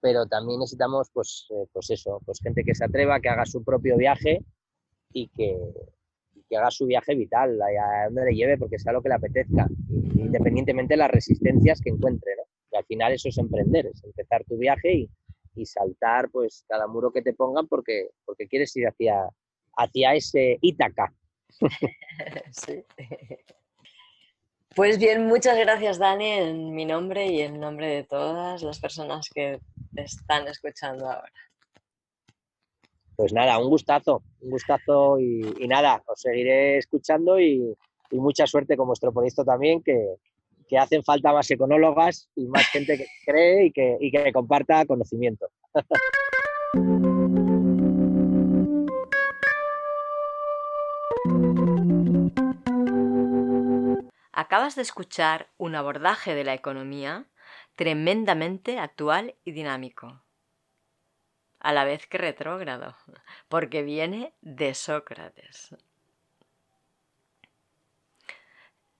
pero 0.00 0.26
también 0.26 0.60
necesitamos, 0.60 1.08
pues, 1.12 1.46
eh, 1.50 1.66
pues 1.72 1.90
eso, 1.90 2.20
pues 2.24 2.40
gente 2.42 2.64
que 2.64 2.74
se 2.74 2.84
atreva, 2.84 3.20
que 3.20 3.28
haga 3.28 3.46
su 3.46 3.62
propio 3.62 3.96
viaje 3.96 4.44
y 5.12 5.28
que, 5.28 5.56
que 6.48 6.56
haga 6.56 6.70
su 6.70 6.86
viaje 6.86 7.14
vital, 7.14 7.60
a 7.60 8.06
donde 8.06 8.24
le 8.24 8.34
lleve, 8.34 8.58
porque 8.58 8.78
sea 8.78 8.92
lo 8.92 9.02
que 9.02 9.08
le 9.08 9.16
apetezca, 9.16 9.68
independientemente 10.14 10.94
de 10.94 10.98
las 10.98 11.10
resistencias 11.10 11.80
que 11.80 11.90
encuentre, 11.90 12.32
¿no? 12.36 12.44
Y 12.70 12.76
al 12.76 12.84
final 12.84 13.12
eso 13.12 13.28
es 13.28 13.38
emprender, 13.38 13.86
es 13.86 14.02
empezar 14.04 14.44
tu 14.44 14.56
viaje 14.56 14.92
y, 14.92 15.10
saltar 15.66 16.30
pues 16.30 16.64
cada 16.68 16.86
muro 16.86 17.10
que 17.12 17.22
te 17.22 17.32
pongan 17.32 17.66
porque, 17.66 18.10
porque 18.24 18.48
quieres 18.48 18.76
ir 18.76 18.86
hacia, 18.86 19.28
hacia 19.76 20.14
ese 20.14 20.58
Ítaca. 20.60 21.12
sí. 22.52 22.84
Pues 24.74 24.98
bien, 24.98 25.26
muchas 25.26 25.58
gracias 25.58 25.98
Dani 25.98 26.30
en 26.30 26.74
mi 26.74 26.84
nombre 26.84 27.26
y 27.26 27.40
en 27.40 27.58
nombre 27.58 27.88
de 27.88 28.04
todas 28.04 28.62
las 28.62 28.78
personas 28.78 29.28
que 29.34 29.60
te 29.94 30.02
están 30.02 30.46
escuchando 30.46 31.06
ahora. 31.06 31.32
Pues 33.16 33.32
nada, 33.32 33.58
un 33.58 33.68
gustazo, 33.68 34.22
un 34.40 34.50
gustazo 34.50 35.18
y, 35.18 35.40
nada, 35.66 36.00
os 36.06 36.20
seguiré 36.20 36.78
escuchando 36.78 37.40
y, 37.40 37.76
mucha 38.12 38.46
suerte 38.46 38.76
con 38.76 38.86
vuestro 38.86 39.12
proyecto 39.12 39.44
también, 39.44 39.82
que, 39.82 40.14
hacen 40.76 41.04
falta 41.04 41.32
más 41.32 41.50
econólogas 41.50 42.28
y 42.34 42.46
más 42.46 42.66
gente 42.72 42.98
que 42.98 43.06
cree 43.24 43.66
y 43.66 43.72
que, 43.72 43.96
y 44.00 44.10
que 44.10 44.32
comparta 44.32 44.84
conocimiento. 44.84 45.46
Acabas 54.32 54.76
de 54.76 54.82
escuchar 54.82 55.48
un 55.56 55.74
abordaje 55.74 56.34
de 56.34 56.44
la 56.44 56.54
economía 56.54 57.26
tremendamente 57.74 58.78
actual 58.78 59.36
y 59.44 59.52
dinámico, 59.52 60.22
a 61.60 61.72
la 61.72 61.84
vez 61.84 62.06
que 62.06 62.18
retrógrado, 62.18 62.96
porque 63.48 63.82
viene 63.82 64.34
de 64.40 64.74
Sócrates. 64.74 65.74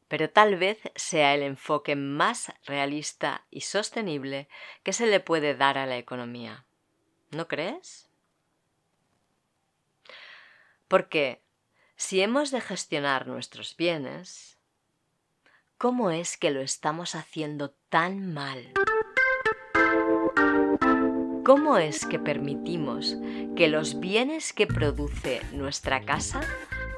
Pero 0.08 0.30
tal 0.30 0.56
vez 0.56 0.78
sea 0.96 1.34
el 1.34 1.42
enfoque 1.42 1.96
más 1.96 2.52
realista 2.64 3.44
y 3.50 3.60
sostenible 3.60 4.48
que 4.82 4.92
se 4.92 5.06
le 5.06 5.20
puede 5.20 5.54
dar 5.54 5.78
a 5.78 5.86
la 5.86 5.98
economía. 5.98 6.64
¿No 7.30 7.46
crees? 7.46 8.08
Porque 10.88 11.42
si 11.96 12.22
hemos 12.22 12.50
de 12.50 12.60
gestionar 12.60 13.26
nuestros 13.26 13.76
bienes, 13.76 14.58
¿Cómo 15.78 16.10
es 16.10 16.36
que 16.36 16.50
lo 16.50 16.60
estamos 16.60 17.14
haciendo 17.14 17.70
tan 17.88 18.34
mal? 18.34 18.72
¿Cómo 21.44 21.78
es 21.78 22.04
que 22.04 22.18
permitimos 22.18 23.16
que 23.54 23.68
los 23.68 24.00
bienes 24.00 24.52
que 24.52 24.66
produce 24.66 25.40
nuestra 25.52 26.00
casa 26.04 26.40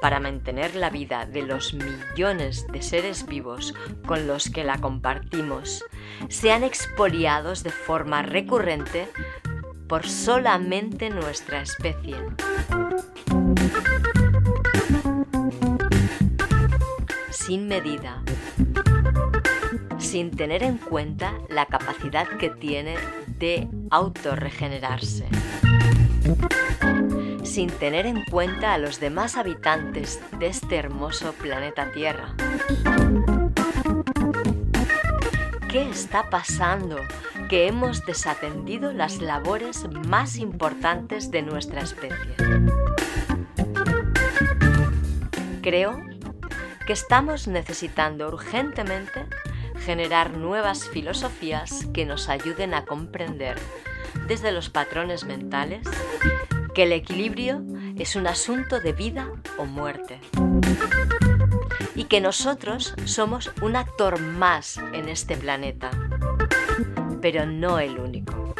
para 0.01 0.19
mantener 0.19 0.75
la 0.75 0.89
vida 0.89 1.25
de 1.25 1.43
los 1.43 1.73
millones 1.73 2.65
de 2.67 2.81
seres 2.81 3.25
vivos 3.25 3.73
con 4.05 4.27
los 4.27 4.49
que 4.49 4.63
la 4.63 4.79
compartimos. 4.79 5.85
Sean 6.27 6.63
expoliados 6.63 7.63
de 7.63 7.69
forma 7.69 8.23
recurrente 8.23 9.07
por 9.87 10.07
solamente 10.07 11.09
nuestra 11.09 11.61
especie? 11.61 12.15
Sin 17.29 17.67
medida, 17.67 18.23
sin 19.97 20.31
tener 20.31 20.63
en 20.63 20.77
cuenta 20.77 21.33
la 21.49 21.65
capacidad 21.65 22.25
que 22.37 22.49
tiene 22.49 22.95
de 23.37 23.67
autorregenerarse, 23.89 25.27
sin 27.51 27.69
tener 27.69 28.05
en 28.05 28.23
cuenta 28.23 28.73
a 28.73 28.77
los 28.77 29.01
demás 29.01 29.35
habitantes 29.35 30.21
de 30.39 30.47
este 30.47 30.77
hermoso 30.77 31.33
planeta 31.33 31.91
Tierra. 31.91 32.33
¿Qué 35.69 35.89
está 35.89 36.29
pasando? 36.29 36.95
Que 37.49 37.67
hemos 37.67 38.05
desatendido 38.05 38.93
las 38.93 39.19
labores 39.19 39.85
más 40.07 40.37
importantes 40.37 41.29
de 41.29 41.41
nuestra 41.41 41.81
especie. 41.81 42.35
Creo 45.61 46.01
que 46.87 46.93
estamos 46.93 47.49
necesitando 47.49 48.29
urgentemente 48.29 49.25
generar 49.83 50.37
nuevas 50.37 50.87
filosofías 50.87 51.85
que 51.93 52.05
nos 52.05 52.29
ayuden 52.29 52.73
a 52.73 52.85
comprender 52.85 53.57
desde 54.27 54.53
los 54.53 54.69
patrones 54.69 55.25
mentales 55.25 55.85
que 56.73 56.83
el 56.83 56.91
equilibrio 56.91 57.63
es 57.97 58.15
un 58.15 58.27
asunto 58.27 58.79
de 58.79 58.93
vida 58.93 59.29
o 59.57 59.65
muerte 59.65 60.19
y 61.95 62.05
que 62.05 62.21
nosotros 62.21 62.95
somos 63.05 63.51
un 63.61 63.75
actor 63.75 64.19
más 64.19 64.77
en 64.93 65.09
este 65.09 65.35
planeta, 65.35 65.91
pero 67.21 67.45
no 67.45 67.79
el 67.79 67.99
único. 67.99 68.55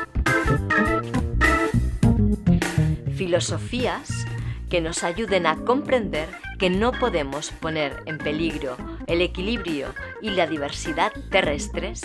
Filosofías 3.15 4.26
que 4.69 4.82
nos 4.82 5.04
ayuden 5.04 5.45
a 5.45 5.58
comprender 5.58 6.30
que 6.58 6.69
no 6.69 6.91
podemos 6.91 7.52
poner 7.52 8.04
en 8.06 8.17
peligro 8.17 8.78
el 9.08 9.21
equilibrio 9.21 9.93
y 10.21 10.30
la 10.30 10.47
diversidad 10.47 11.12
terrestres 11.30 12.02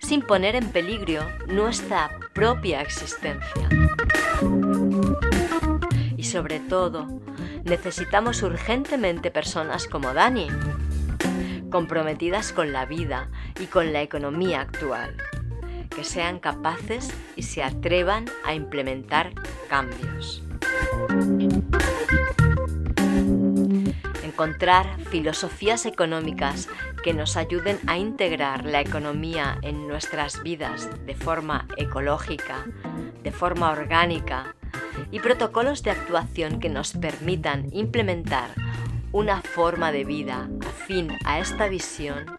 sin 0.00 0.22
poner 0.22 0.56
en 0.56 0.68
peligro 0.70 1.22
nuestra 1.46 2.10
propia 2.34 2.82
existencia. 2.82 3.68
Sobre 6.32 6.60
todo, 6.60 7.20
necesitamos 7.64 8.42
urgentemente 8.42 9.30
personas 9.30 9.86
como 9.86 10.14
Dani, 10.14 10.46
comprometidas 11.70 12.54
con 12.54 12.72
la 12.72 12.86
vida 12.86 13.28
y 13.60 13.66
con 13.66 13.92
la 13.92 14.00
economía 14.00 14.62
actual, 14.62 15.14
que 15.94 16.04
sean 16.04 16.38
capaces 16.38 17.12
y 17.36 17.42
se 17.42 17.62
atrevan 17.62 18.24
a 18.46 18.54
implementar 18.54 19.34
cambios. 19.68 20.42
Encontrar 24.24 24.86
filosofías 25.10 25.84
económicas 25.84 26.70
que 27.04 27.12
nos 27.12 27.36
ayuden 27.36 27.78
a 27.86 27.98
integrar 27.98 28.64
la 28.64 28.80
economía 28.80 29.58
en 29.60 29.86
nuestras 29.86 30.42
vidas 30.42 30.88
de 31.04 31.14
forma 31.14 31.68
ecológica, 31.76 32.64
de 33.22 33.32
forma 33.32 33.70
orgánica 33.70 34.54
y 35.10 35.20
protocolos 35.20 35.82
de 35.82 35.90
actuación 35.90 36.60
que 36.60 36.68
nos 36.68 36.92
permitan 36.92 37.68
implementar 37.72 38.50
una 39.12 39.42
forma 39.42 39.92
de 39.92 40.04
vida 40.04 40.48
afín 40.66 41.12
a 41.24 41.38
esta 41.38 41.68
visión 41.68 42.34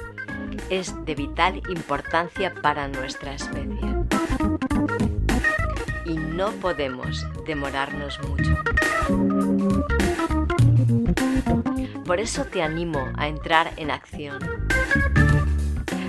es 0.69 0.93
de 1.05 1.15
vital 1.15 1.61
importancia 1.69 2.53
para 2.61 2.87
nuestra 2.87 3.33
especie. 3.33 3.89
Y 6.05 6.15
no 6.15 6.51
podemos 6.53 7.25
demorarnos 7.45 8.19
mucho. 8.27 8.57
Por 12.05 12.19
eso 12.19 12.45
te 12.45 12.61
animo 12.61 13.07
a 13.15 13.27
entrar 13.27 13.71
en 13.77 13.91
acción, 13.91 14.39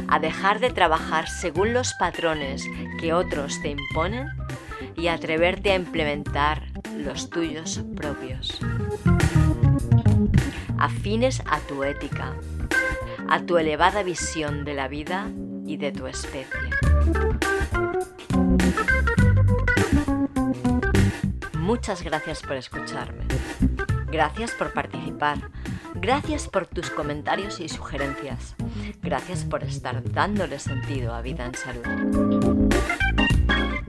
a 0.09 0.19
dejar 0.19 0.61
de 0.61 0.71
trabajar 0.71 1.29
según 1.29 1.73
los 1.73 1.95
patrones 1.95 2.65
que 3.01 3.13
otros 3.13 3.61
te 3.63 3.71
imponen 3.71 4.29
y 4.97 5.09
atreverte 5.09 5.73
a 5.73 5.77
implementar 5.77 6.67
los 6.97 7.31
tuyos 7.31 7.83
propios, 7.97 8.59
afines 10.79 11.43
a 11.47 11.59
tu 11.61 11.85
ética, 11.85 12.35
a 13.29 13.41
tu 13.43 13.59
elevada 13.59 14.03
visión 14.03 14.65
de 14.65 14.75
la 14.75 14.89
vida 14.89 15.31
y 15.67 15.77
de 15.77 15.93
tu 15.93 16.07
especie. 16.07 16.71
Muchas 21.59 22.03
gracias 22.03 22.43
por 22.43 22.57
escucharme. 22.57 23.25
Gracias 24.11 24.53
por 24.53 24.73
participar 24.73 25.51
Gracias 26.05 26.49
por 26.49 26.67
tus 26.67 26.91
comentarios 26.91 27.61
y 27.61 27.69
sugerencias. 27.71 28.57
Gracias 29.01 29.45
por 29.45 29.63
estar 29.63 30.03
dándole 30.13 30.59
sentido 30.59 31.15
a 31.15 31.23
Vida 31.23 31.47
en 31.47 31.55
Salud. 31.55 32.69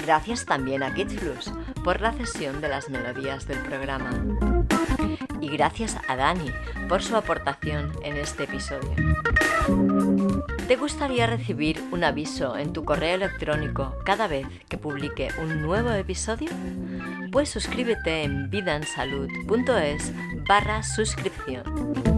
Gracias 0.06 0.45
también 0.45 0.84
a 0.84 0.93
Kidsflux 0.93 1.51
por 1.84 1.99
la 1.99 2.12
cesión 2.14 2.62
de 2.62 2.70
las 2.70 2.89
melodías 2.89 3.47
del 3.47 3.58
programa. 3.64 4.12
Y 5.41 5.49
gracias 5.49 5.97
a 6.08 6.16
Dani 6.16 6.51
por 6.88 7.01
su 7.01 7.16
aportación 7.16 7.91
en 8.03 8.16
este 8.18 8.43
episodio. 8.43 8.93
¿Te 10.68 10.76
gustaría 10.76 11.26
recibir 11.26 11.84
un 11.91 12.03
aviso 12.03 12.56
en 12.56 12.72
tu 12.72 12.86
correo 12.86 13.16
electrónico 13.16 13.95
cada 14.06 14.28
vez 14.28 14.45
que 14.70 14.78
publique 14.78 15.30
un 15.41 15.64
nuevo 15.64 15.89
episodio? 15.89 16.51
Pues 17.32 17.49
suscríbete 17.49 18.22
en 18.22 18.51
vidansalud.es 18.51 20.14
barra 20.47 20.84
suscripción. 20.84 22.14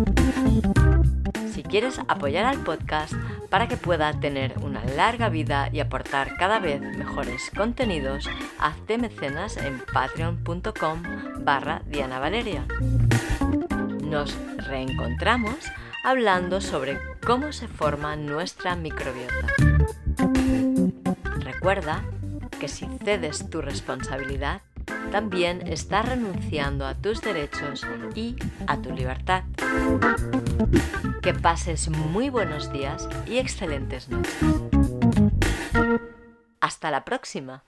Quieres 1.70 2.00
apoyar 2.08 2.46
al 2.46 2.60
podcast 2.60 3.14
para 3.50 3.68
que 3.68 3.78
pueda 3.78 4.14
tener 4.20 4.58
una 4.60 4.84
larga 4.96 5.30
vida 5.30 5.70
y 5.72 5.80
aportar 5.80 6.38
cada 6.38 6.60
vez 6.60 6.82
mejores 6.82 7.52
contenidos, 7.56 8.30
hazte 8.60 8.98
mecenas 8.98 9.58
en 9.58 9.82
patreon.com 9.94 11.04
barra 11.40 11.82
Diana 11.86 12.20
Valeria. 12.20 12.66
Nos 14.02 14.38
reencontramos 14.58 15.56
hablando 16.04 16.62
sobre 16.62 16.98
cómo 17.26 17.52
se 17.52 17.68
forma 17.68 18.16
nuestra 18.16 18.76
microbiota. 18.76 19.48
Recuerda 21.40 22.04
que 22.60 22.70
si 22.70 22.88
cedes 23.04 23.50
tu 23.50 23.62
responsabilidad, 23.62 24.62
también 25.12 25.66
estás 25.68 26.08
renunciando 26.08 26.86
a 26.86 26.96
tus 26.96 27.22
derechos 27.22 27.86
y 28.16 28.36
a 28.68 28.78
tu 28.78 28.92
libertad. 28.94 29.44
Que 31.22 31.34
pases 31.34 31.90
muy 31.90 32.30
buenos 32.30 32.72
días 32.72 33.08
y 33.26 33.38
excelentes 33.38 34.10
noches. 34.10 34.36
Hasta 36.60 36.92
la 36.92 37.06
próxima. 37.06 37.64